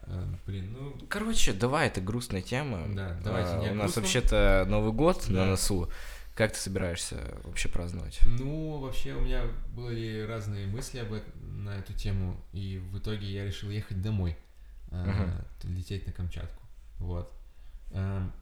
А, 0.08 0.36
блин, 0.46 0.72
ну, 0.74 0.96
Короче, 1.10 1.54
давай, 1.54 1.88
это 1.88 2.00
грустная 2.02 2.42
тема. 2.42 2.86
Да, 2.94 3.20
давайте 3.24 3.52
А, 3.52 3.60
не 3.62 3.70
У 3.70 3.74
нас 3.76 3.94
грустном. 3.94 4.04
вообще-то 4.04 4.66
Новый 4.70 4.92
год 4.94 5.28
на 5.30 5.36
Да. 5.42 5.46
носу. 5.48 5.90
Как 6.36 6.52
ты 6.52 6.60
собираешься 6.60 7.18
вообще 7.46 7.70
праздновать? 7.70 8.20
Ну, 8.26 8.80
вообще 8.80 9.14
у 9.14 9.22
меня 9.22 9.44
были 9.74 10.22
разные 10.28 10.68
мысли 10.68 11.00
об 11.00 11.14
эт- 11.14 11.24
на 11.42 11.78
эту 11.80 11.94
тему, 11.94 12.36
и 12.52 12.78
в 12.92 13.00
итоге 13.00 13.32
я 13.32 13.46
решил 13.46 13.70
ехать 13.70 14.02
домой, 14.02 14.38
а, 14.92 15.06
Мгм. 15.64 15.76
лететь 15.76 16.06
на 16.06 16.12
Камчатку. 16.14 16.62
Вот. 16.98 17.32
Ам, 17.94 18.34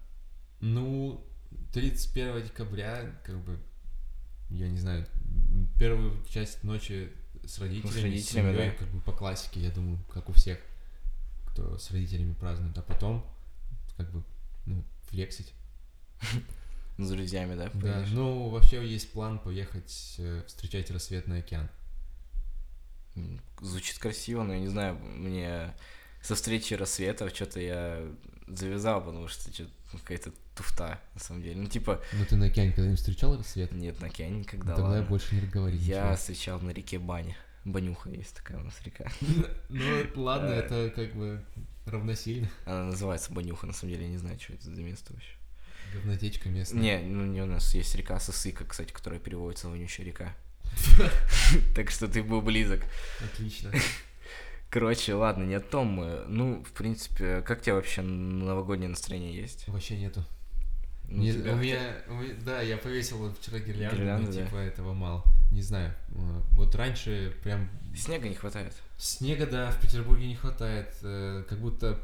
ну, 0.60 1.24
31 1.72 2.42
декабря, 2.42 3.12
как 3.24 3.38
бы, 3.44 3.60
я 4.50 4.68
не 4.70 4.80
знаю, 4.80 5.06
первую 5.80 6.18
часть 6.26 6.64
ночи 6.64 7.12
с 7.46 7.60
родителями, 7.60 7.92
с, 7.92 8.04
родителями, 8.04 8.54
семьей, 8.56 8.72
да. 8.72 8.76
как 8.78 8.88
бы 8.90 9.02
по 9.02 9.12
классике, 9.12 9.60
я 9.60 9.70
думаю, 9.70 10.00
как 10.12 10.30
у 10.30 10.34
всех, 10.34 10.58
кто 11.54 11.78
с 11.78 11.92
родителями 11.92 12.34
празднует, 12.34 12.78
а 12.78 12.82
потом, 12.82 13.26
как 13.98 14.12
бы, 14.12 14.24
ну, 14.66 14.84
флексить. 15.10 15.54
С 17.00 17.10
друзьями, 17.10 17.56
да? 17.56 17.72
Да, 17.74 18.06
ну, 18.12 18.50
вообще 18.50 18.86
есть 18.88 19.12
план 19.14 19.40
поехать 19.40 20.16
э, 20.20 20.44
встречать 20.48 20.92
рассветный 20.92 21.40
океан. 21.40 21.68
М, 23.16 23.42
Звучит 23.62 23.98
красиво, 23.98 24.44
но 24.44 24.54
я 24.54 24.60
не 24.60 24.68
знаю, 24.68 24.96
мне 24.96 25.74
со 26.22 26.36
встречи 26.36 26.76
рассветов 26.76 27.34
что-то 27.34 27.60
я 27.60 28.06
завязал, 28.48 29.02
потому 29.04 29.28
что 29.28 29.52
что-то 29.52 29.72
какая-то 29.98 30.32
туфта, 30.56 31.00
на 31.16 31.20
самом 31.20 31.42
деле. 31.42 31.62
Ну, 31.62 31.68
типа, 31.68 32.00
Ну, 32.14 32.26
ты 32.26 32.36
на 32.36 32.46
океане 32.46 32.72
когда-нибудь 32.72 33.00
встречал 33.00 33.38
рассвет? 33.38 33.72
нет, 33.72 34.00
на 34.00 34.08
океане 34.08 34.40
никогда, 34.42 34.76
Тогда 34.76 34.84
я 34.84 34.90
ладно. 34.98 35.10
больше 35.10 35.34
не 35.36 35.42
говорить 35.48 35.82
Я 35.82 36.02
ничего. 36.04 36.16
встречал 36.16 36.60
на 36.62 36.70
реке 36.72 37.00
Баня. 37.00 37.36
Банюха 37.66 38.10
есть 38.10 38.36
такая 38.36 38.58
у 38.60 38.64
нас 38.64 38.80
река. 38.84 39.06
Ну, 39.70 40.08
ладно, 40.24 40.50
Э. 40.50 40.60
это 40.60 40.92
как 40.96 41.14
бы 41.16 41.44
равносильно. 41.86 42.50
Она 42.66 42.84
называется 42.86 43.32
Банюха, 43.34 43.66
на 43.68 43.74
самом 43.74 43.94
деле, 43.94 44.06
я 44.06 44.12
не 44.12 44.18
знаю, 44.18 44.40
что 44.40 44.54
это 44.54 44.74
за 44.74 44.82
место 44.82 45.14
вообще. 45.14 45.32
Говнотечка 45.94 46.50
местная. 46.50 46.82
Не, 46.82 47.00
ну 47.00 47.26
не 47.26 47.42
у 47.42 47.46
нас 47.46 47.74
есть 47.76 47.94
река 47.96 48.20
Сосыка, 48.20 48.66
кстати, 48.66 48.92
которая 48.92 49.20
переводится 49.20 49.70
вонючая 49.70 50.06
река. 50.06 50.34
Так 51.76 51.92
что 51.92 52.08
ты 52.08 52.24
был 52.24 52.42
близок. 52.42 52.82
Отлично. 53.24 53.72
Короче, 54.70 55.14
ладно, 55.14 55.44
не 55.44 55.54
о 55.54 55.60
том 55.60 55.88
мы. 55.88 56.26
Ну, 56.28 56.64
в 56.64 56.72
принципе, 56.72 57.42
как 57.44 57.62
тебе 57.62 57.74
вообще 57.76 58.02
новогоднее 58.02 58.90
настроение 58.90 59.36
есть? 59.36 59.68
Вообще 59.68 59.98
нету. 59.98 60.26
Ну, 61.16 61.22
Не- 61.22 61.32
тебя 61.34 61.54
у, 61.54 61.58
меня, 61.58 61.80
у 62.08 62.14
меня- 62.16 62.34
да, 62.44 62.62
я 62.62 62.76
повесил 62.78 63.32
вчера 63.36 63.60
гирлянду, 63.60 63.96
Гирлянду, 63.98 64.28
но 64.32 64.34
да. 64.34 64.46
типа 64.46 64.56
этого 64.58 64.94
мало. 64.94 65.24
Не 65.52 65.62
знаю. 65.62 65.94
э, 66.10 66.42
Вот 66.54 66.74
раньше 66.76 67.36
прям 67.44 67.70
Снега 67.96 68.28
не 68.28 68.34
хватает. 68.36 68.74
снега, 68.98 69.46
да, 69.46 69.70
в 69.70 69.80
Петербурге 69.80 70.26
не 70.28 70.36
хватает. 70.36 70.96
э, 71.04 71.44
Как 71.48 71.60
будто, 71.60 72.00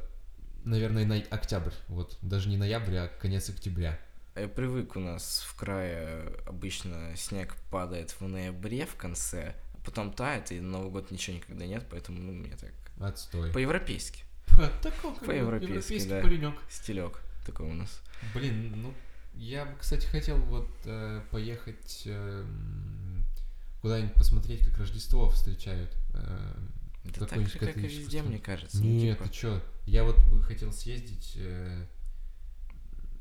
наверное, 0.64 1.06
на 1.06 1.16
октябрь. 1.16 1.72
Вот 1.88 2.18
даже 2.22 2.50
не 2.50 2.58
ноябрь, 2.58 2.96
а 2.98 3.08
конец 3.20 3.50
октября. 3.50 4.00
Я 4.36 4.48
привык 4.48 4.96
у 4.96 5.00
нас 5.00 5.44
в 5.48 5.56
крае 5.56 6.32
обычно 6.46 7.14
снег 7.16 7.56
падает 7.72 8.12
в 8.12 8.22
ноябре 8.28 8.86
в 8.86 8.96
конце, 8.96 9.56
а 9.74 9.78
потом 9.86 10.14
тает, 10.14 10.52
и 10.52 10.60
на 10.60 10.70
Новый 10.78 10.92
год 10.92 11.10
ничего 11.10 11.38
никогда 11.38 11.66
нет, 11.66 11.84
поэтому 11.90 12.20
ну, 12.22 12.32
мне 12.34 12.56
так 12.56 12.72
Отстой. 13.02 13.52
по-европейски. 13.52 14.24
Такой 14.84 15.14
По-европейски, 15.26 16.08
да. 16.08 16.22
паренек. 16.22 16.54
Стилек 16.70 17.20
такой 17.46 17.68
у 17.70 17.74
нас. 17.74 18.02
Блин, 18.34 18.74
ну 18.82 18.94
я 19.36 19.66
бы, 19.66 19.72
кстати, 19.80 20.06
хотел 20.08 20.38
вот 20.38 20.70
э, 20.86 21.22
поехать 21.32 22.04
эм, 22.06 23.24
куда-нибудь 23.82 24.14
посмотреть, 24.16 24.66
как 24.66 24.78
Рождество 24.80 25.30
встречают. 25.30 25.96
э, 26.14 26.56
Это 27.06 27.20
так 27.22 27.30
какой-нибудь 27.30 27.54
же, 27.54 27.60
как 27.60 27.78
и 27.78 27.82
везде, 27.82 28.22
мне 28.24 28.40
кажется. 28.40 28.78
ну, 28.84 28.86
Нет, 28.90 29.18
типа, 29.18 29.30
ты 29.30 29.36
чё? 29.36 29.62
Я 29.86 30.04
вот 30.04 30.18
бы 30.26 30.44
хотел 30.44 30.74
съездить, 30.74 31.34
э, 31.38 31.86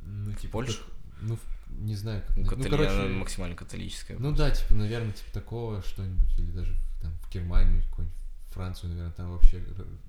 ну, 0.00 0.32
типа... 0.32 0.52
Польшу? 0.52 0.78
как- 0.78 0.94
ну, 1.20 1.36
в- 1.36 1.80
не 1.80 1.94
знаю, 1.94 2.22
как... 2.26 2.36
ну, 2.36 2.42
на- 2.44 2.48
католи- 2.48 2.62
ну, 2.64 2.70
короче, 2.70 2.90
она 2.90 3.08
максимально 3.08 3.56
католическая. 3.56 4.18
ну 4.18 4.32
да, 4.34 4.50
типа, 4.50 4.74
наверное, 4.74 5.12
типа 5.12 5.30
такого 5.32 5.82
что-нибудь, 5.82 6.38
или 6.38 6.50
даже 6.50 6.76
там 7.02 7.12
в 7.22 7.30
Германию, 7.32 7.82
какую-нибудь 7.90 8.18
Францию, 8.50 8.90
наверное, 8.90 9.12
там 9.12 9.32
вообще 9.32 9.62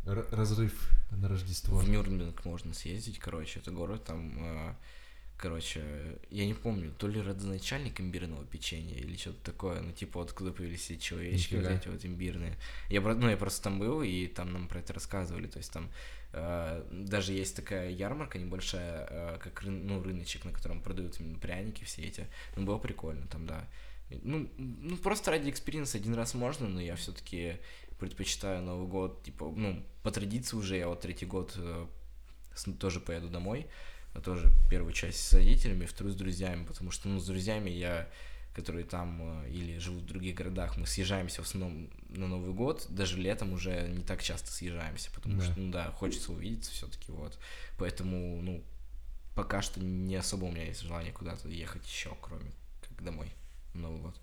разрыв 0.06 0.90
на 1.12 1.28
Рождество. 1.28 1.78
В 1.78 1.90
Нюрнберг 1.90 2.46
можно 2.46 2.74
съездить, 2.74 3.20
короче, 3.20 3.60
это 3.60 3.72
город 3.72 4.04
там, 4.06 4.38
э, 4.40 4.76
короче, 5.38 6.20
я 6.30 6.46
не 6.46 6.54
помню, 6.54 6.94
то 6.98 7.08
ли 7.08 7.22
родоначальник 7.22 8.00
имбирного 8.02 8.46
печенья 8.46 8.96
или 8.96 9.16
что-то 9.18 9.52
такое, 9.52 9.82
ну 9.82 9.92
типа 9.92 10.22
откуда 10.22 10.52
появились 10.52 10.90
эти 10.90 11.00
человечки, 11.02 11.56
вот 11.56 11.64
эти 11.80 11.88
вот 11.88 12.06
имбирные. 12.06 12.58
Я, 12.90 13.02
ну, 13.02 13.30
я 13.30 13.38
просто 13.38 13.64
там 13.64 13.80
был, 13.80 14.02
и 14.02 14.28
там 14.28 14.52
нам 14.54 14.68
про 14.68 14.80
это 14.80 14.94
рассказывали, 14.94 15.48
то 15.48 15.58
есть 15.58 15.72
там 15.72 15.90
э, 16.34 16.84
даже 16.92 17.34
есть 17.34 17.56
такая 17.56 17.90
ярмарка 17.92 18.38
небольшая, 18.38 19.08
э, 19.10 19.38
как 19.40 19.64
рын- 19.64 19.84
ну, 19.84 20.02
рыночек, 20.04 20.46
на 20.46 20.52
котором 20.52 20.82
продают 20.82 21.20
именно 21.20 21.40
пряники 21.40 21.84
все 21.84 22.04
эти, 22.04 22.28
ну, 22.56 22.66
было 22.66 22.78
прикольно 22.78 23.26
там, 23.28 23.46
да. 23.46 23.68
Ну, 24.24 24.50
ну, 24.58 24.98
просто 24.98 25.32
ради 25.32 25.50
экспириенса 25.50 25.98
один 26.00 26.16
раз 26.16 26.34
можно, 26.34 26.68
но 26.68 26.82
я 26.82 26.96
все-таки 26.96 27.58
предпочитаю 28.00 28.62
Новый 28.64 28.88
год, 28.88 29.24
типа, 29.24 29.52
ну, 29.56 29.84
по 30.04 30.12
традиции 30.12 30.56
уже, 30.58 30.78
я 30.78 30.88
вот 30.88 31.02
третий 31.02 31.26
год 31.26 31.54
э, 31.58 31.88
тоже 32.80 33.00
поеду 33.00 33.30
домой, 33.30 33.68
а 34.14 34.22
тоже 34.22 34.52
первую 34.70 34.94
часть 34.94 35.20
с 35.20 35.34
родителями, 35.34 35.86
вторую 35.86 36.14
с 36.14 36.16
друзьями, 36.18 36.66
потому 36.66 36.92
что, 36.92 37.10
ну, 37.10 37.20
с 37.20 37.26
друзьями 37.26 37.70
я, 37.70 38.10
которые 38.56 38.86
там 38.86 39.44
э, 39.44 39.50
или 39.50 39.78
живут 39.78 40.04
в 40.04 40.08
других 40.08 40.36
городах, 40.36 40.78
мы 40.78 40.88
съезжаемся 40.88 41.42
в 41.44 41.46
основном 41.46 41.90
на 42.10 42.28
Новый 42.28 42.54
год, 42.54 42.88
даже 42.90 43.18
летом 43.18 43.54
уже 43.54 43.88
не 43.90 44.04
так 44.04 44.24
часто 44.24 44.52
съезжаемся, 44.52 45.12
потому 45.12 45.38
Да. 45.38 45.44
что, 45.46 45.60
ну 45.60 45.72
да, 45.72 45.92
хочется 45.92 46.32
увидеться 46.32 46.72
все-таки, 46.72 47.12
вот, 47.12 47.38
поэтому, 47.78 48.42
ну, 48.42 48.64
пока 49.36 49.62
что 49.62 49.80
не 49.80 50.16
особо 50.16 50.46
у 50.46 50.52
меня 50.52 50.66
есть 50.66 50.82
желание 50.82 51.12
куда-то 51.14 51.48
ехать 51.50 51.86
еще, 51.86 52.16
кроме 52.22 52.52
как 52.82 53.04
домой 53.04 53.32
на 53.74 53.82
Новый 53.82 54.02
год. 54.02 54.16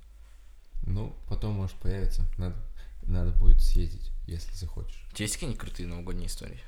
Ну, 0.86 1.16
потом, 1.28 1.54
может, 1.54 1.76
появится. 1.76 2.22
Надо, 2.38 2.54
надо 3.06 3.30
будет 3.32 3.60
съездить, 3.60 4.10
если 4.26 4.52
захочешь. 4.54 5.06
У 5.10 5.14
тебя 5.14 5.24
есть 5.24 5.34
какие-нибудь 5.34 5.60
крутые 5.60 5.86
новогодние 5.86 6.26
истории? 6.26 6.60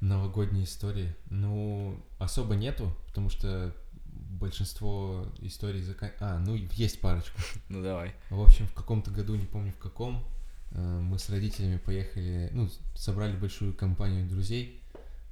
Новогодние 0.00 0.64
истории. 0.64 1.14
Ну, 1.30 2.04
особо 2.18 2.54
нету, 2.54 2.94
потому 3.06 3.30
что 3.30 3.74
большинство 4.04 5.26
историй 5.40 5.82
зака... 5.82 6.12
А, 6.20 6.38
ну, 6.38 6.54
есть 6.54 7.00
парочку. 7.00 7.40
Ну 7.68 7.82
давай. 7.82 8.14
В 8.30 8.40
общем, 8.40 8.66
в 8.66 8.74
каком-то 8.74 9.10
году, 9.10 9.34
не 9.34 9.46
помню 9.46 9.72
в 9.72 9.78
каком, 9.78 10.24
э, 10.72 11.00
мы 11.00 11.18
с 11.18 11.30
родителями 11.30 11.78
поехали, 11.78 12.50
ну, 12.52 12.68
собрали 12.94 13.36
большую 13.36 13.74
компанию 13.74 14.28
друзей, 14.28 14.82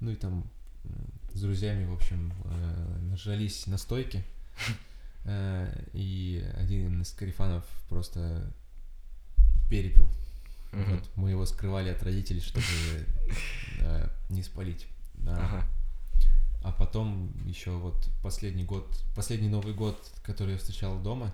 ну 0.00 0.10
и 0.10 0.16
там 0.16 0.50
м, 0.84 1.12
с 1.34 1.40
друзьями, 1.40 1.84
в 1.84 1.92
общем, 1.92 2.32
э, 2.44 2.98
нажались 3.02 3.66
на 3.66 3.78
стойке, 3.78 4.24
э, 5.24 5.84
и 5.92 6.44
один 6.56 7.02
из 7.02 7.12
карифанов 7.12 7.64
просто 7.88 8.52
перепил. 9.68 10.06
Мгм. 10.72 10.96
Вот, 10.96 11.10
мы 11.16 11.30
его 11.30 11.44
скрывали 11.46 11.90
от 11.90 12.02
родителей, 12.02 12.40
чтобы 12.40 12.64
э, 13.80 14.08
не 14.30 14.42
спалить. 14.42 14.86
А, 15.26 15.36
Ага. 15.36 15.68
а 16.64 16.72
потом 16.72 17.32
еще 17.46 17.70
вот 17.72 18.08
последний 18.22 18.64
год, 18.64 18.86
последний 19.14 19.48
Новый 19.48 19.74
год, 19.74 19.98
который 20.24 20.52
я 20.52 20.58
встречал 20.58 20.98
дома, 21.00 21.32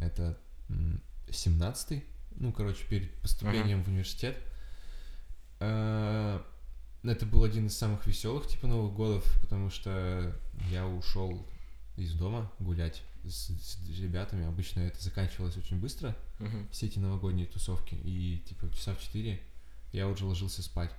это 0.00 0.38
м, 0.68 1.00
17-й, 1.28 2.04
ну, 2.36 2.52
короче, 2.52 2.84
перед 2.88 3.12
поступлением 3.20 3.82
в 3.84 3.88
университет. 3.88 4.36
Э, 5.60 6.40
Это 7.04 7.24
был 7.26 7.44
один 7.44 7.68
из 7.68 7.78
самых 7.78 8.06
веселых, 8.06 8.48
типа, 8.48 8.66
Новых 8.66 8.92
годов, 8.94 9.24
потому 9.40 9.70
что 9.70 10.36
я 10.70 10.84
ушел 10.86 11.46
из 11.96 12.12
дома 12.14 12.50
гулять 12.58 13.02
с, 13.30 13.48
с 13.48 13.78
ребятами. 14.00 14.46
Обычно 14.46 14.80
это 14.80 15.02
заканчивалось 15.02 15.56
очень 15.56 15.78
быстро, 15.78 16.16
Мгм. 16.38 16.68
все 16.70 16.86
эти 16.86 16.98
новогодние 16.98 17.46
тусовки. 17.46 17.94
И, 17.94 18.42
типа, 18.48 18.70
часа 18.74 18.94
в 18.94 19.00
4 19.00 19.40
я 19.92 20.08
уже 20.08 20.24
ложился 20.24 20.62
спать. 20.62 20.90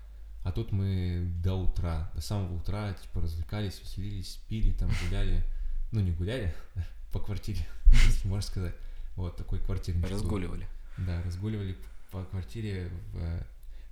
А 0.43 0.51
тут 0.51 0.71
мы 0.71 1.29
до 1.43 1.55
утра, 1.55 2.09
до 2.15 2.21
самого 2.21 2.55
утра, 2.55 2.93
типа, 2.93 3.21
развлекались, 3.21 3.79
веселились, 3.81 4.39
пили, 4.47 4.71
там, 4.71 4.89
гуляли. 5.05 5.43
Ну, 5.91 6.01
не 6.01 6.11
гуляли, 6.11 6.53
по 7.11 7.19
квартире, 7.19 7.65
если 8.05 8.27
можно 8.27 8.47
сказать. 8.47 8.75
Вот 9.15 9.35
такой 9.37 9.59
квартирный. 9.59 10.03
был. 10.03 10.09
Разгуливали. 10.09 10.67
Да, 10.97 11.21
разгуливали 11.23 11.75
по 12.11 12.23
квартире 12.25 12.89
в 13.13 13.17
э, 13.17 13.43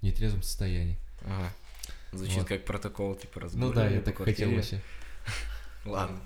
нетрезвом 0.04 0.44
состоянии. 0.44 0.98
Ага. 1.26 1.52
Звучит 2.14 2.38
Вот. 2.38 2.48
как 2.48 2.66
протокол, 2.66 3.16
типа 3.16 3.40
Ну 3.40 3.46
разгуливали 3.46 3.76
да, 3.76 3.88
я 3.90 4.02
так 4.02 4.18
хотел 4.18 4.52
вообще. 4.52 4.82
Ладно. 5.86 6.20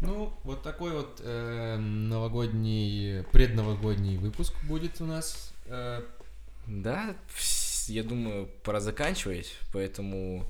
Ну, 0.00 0.32
вот 0.44 0.62
такой 0.62 0.92
вот 0.92 1.20
э, 1.24 1.76
новогодний, 1.76 3.24
предновогодний 3.32 4.16
выпуск 4.16 4.54
будет 4.64 5.00
у 5.00 5.06
нас. 5.06 5.52
Э, 5.66 6.02
Да, 6.66 7.16
я 7.88 8.02
думаю, 8.04 8.48
пора 8.62 8.80
заканчивать, 8.80 9.52
поэтому 9.72 10.44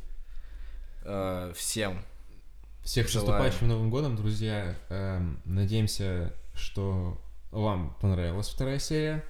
э, 1.04 1.52
всем 1.56 2.02
Всех 2.84 3.08
с 3.08 3.12
Желаем. 3.12 3.30
наступающим 3.30 3.68
Новым 3.68 3.90
годом, 3.90 4.16
друзья. 4.16 4.74
Эм, 4.88 5.40
надеемся, 5.44 6.32
что 6.54 7.20
вам 7.50 7.94
понравилась 8.00 8.48
вторая 8.48 8.78
серия. 8.78 9.24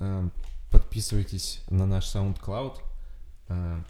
Эм, 0.00 0.32
подписывайтесь 0.70 1.60
на 1.70 1.86
наш 1.86 2.04
SoundCloud. 2.06 2.78
Эм, 3.48 3.84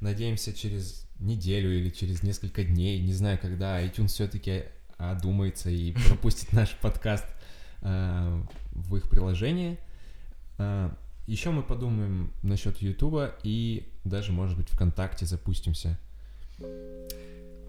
надеемся, 0.00 0.52
через 0.52 1.06
неделю 1.18 1.72
или 1.78 1.90
через 1.90 2.22
несколько 2.22 2.64
дней, 2.64 3.00
не 3.00 3.12
знаю 3.14 3.38
когда, 3.40 3.82
iTunes 3.82 4.08
все-таки 4.08 4.64
одумается 4.98 5.70
и 5.70 5.92
пропустит 6.08 6.52
наш 6.52 6.70
подкаст 6.76 7.26
э, 7.82 8.40
в 8.72 8.96
их 8.96 9.08
приложении. 9.08 9.78
еще 11.26 11.50
мы 11.50 11.62
подумаем 11.62 12.30
насчет 12.42 12.78
Ютуба 12.78 13.34
и 13.42 13.88
даже, 14.04 14.32
может 14.32 14.56
быть, 14.56 14.68
ВКонтакте 14.70 15.26
запустимся. 15.26 15.98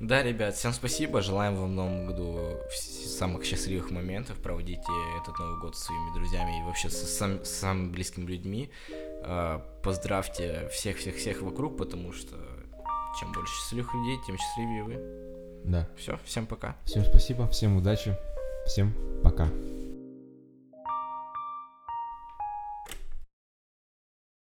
Да, 0.02 0.22
ребят, 0.24 0.56
всем 0.56 0.74
спасибо. 0.74 1.22
Желаем 1.22 1.56
вам 1.56 1.72
в 1.72 1.74
новом 1.74 2.08
году 2.08 2.58
самых 2.70 3.46
счастливых 3.46 3.92
моментов. 3.92 4.38
Проводите 4.38 4.82
этот 5.22 5.40
Новый 5.40 5.62
год 5.62 5.78
со 5.78 5.86
своими 5.86 6.14
друзьями 6.14 6.60
и 6.60 6.64
вообще 6.64 6.90
со 6.90 7.06
сам- 7.06 7.46
с 7.46 7.50
самыми 7.50 7.92
близкими 7.92 8.26
людьми. 8.26 8.70
Э, 9.24 9.62
Поздравьте 9.84 10.68
всех-всех-всех 10.74 11.42
вокруг, 11.42 11.78
потому 11.78 12.12
что 12.12 12.36
чем 13.20 13.32
больше 13.32 13.54
счастливых 13.56 13.94
людей, 13.94 14.18
тем 14.28 14.38
счастливее 14.38 14.84
вы. 14.84 15.25
Да. 15.66 15.88
Все, 15.98 16.20
всем 16.26 16.46
пока. 16.46 16.76
Всем 16.86 17.04
спасибо, 17.04 17.48
всем 17.48 17.78
удачи, 17.78 18.16
всем 18.66 18.94
пока. 19.24 19.50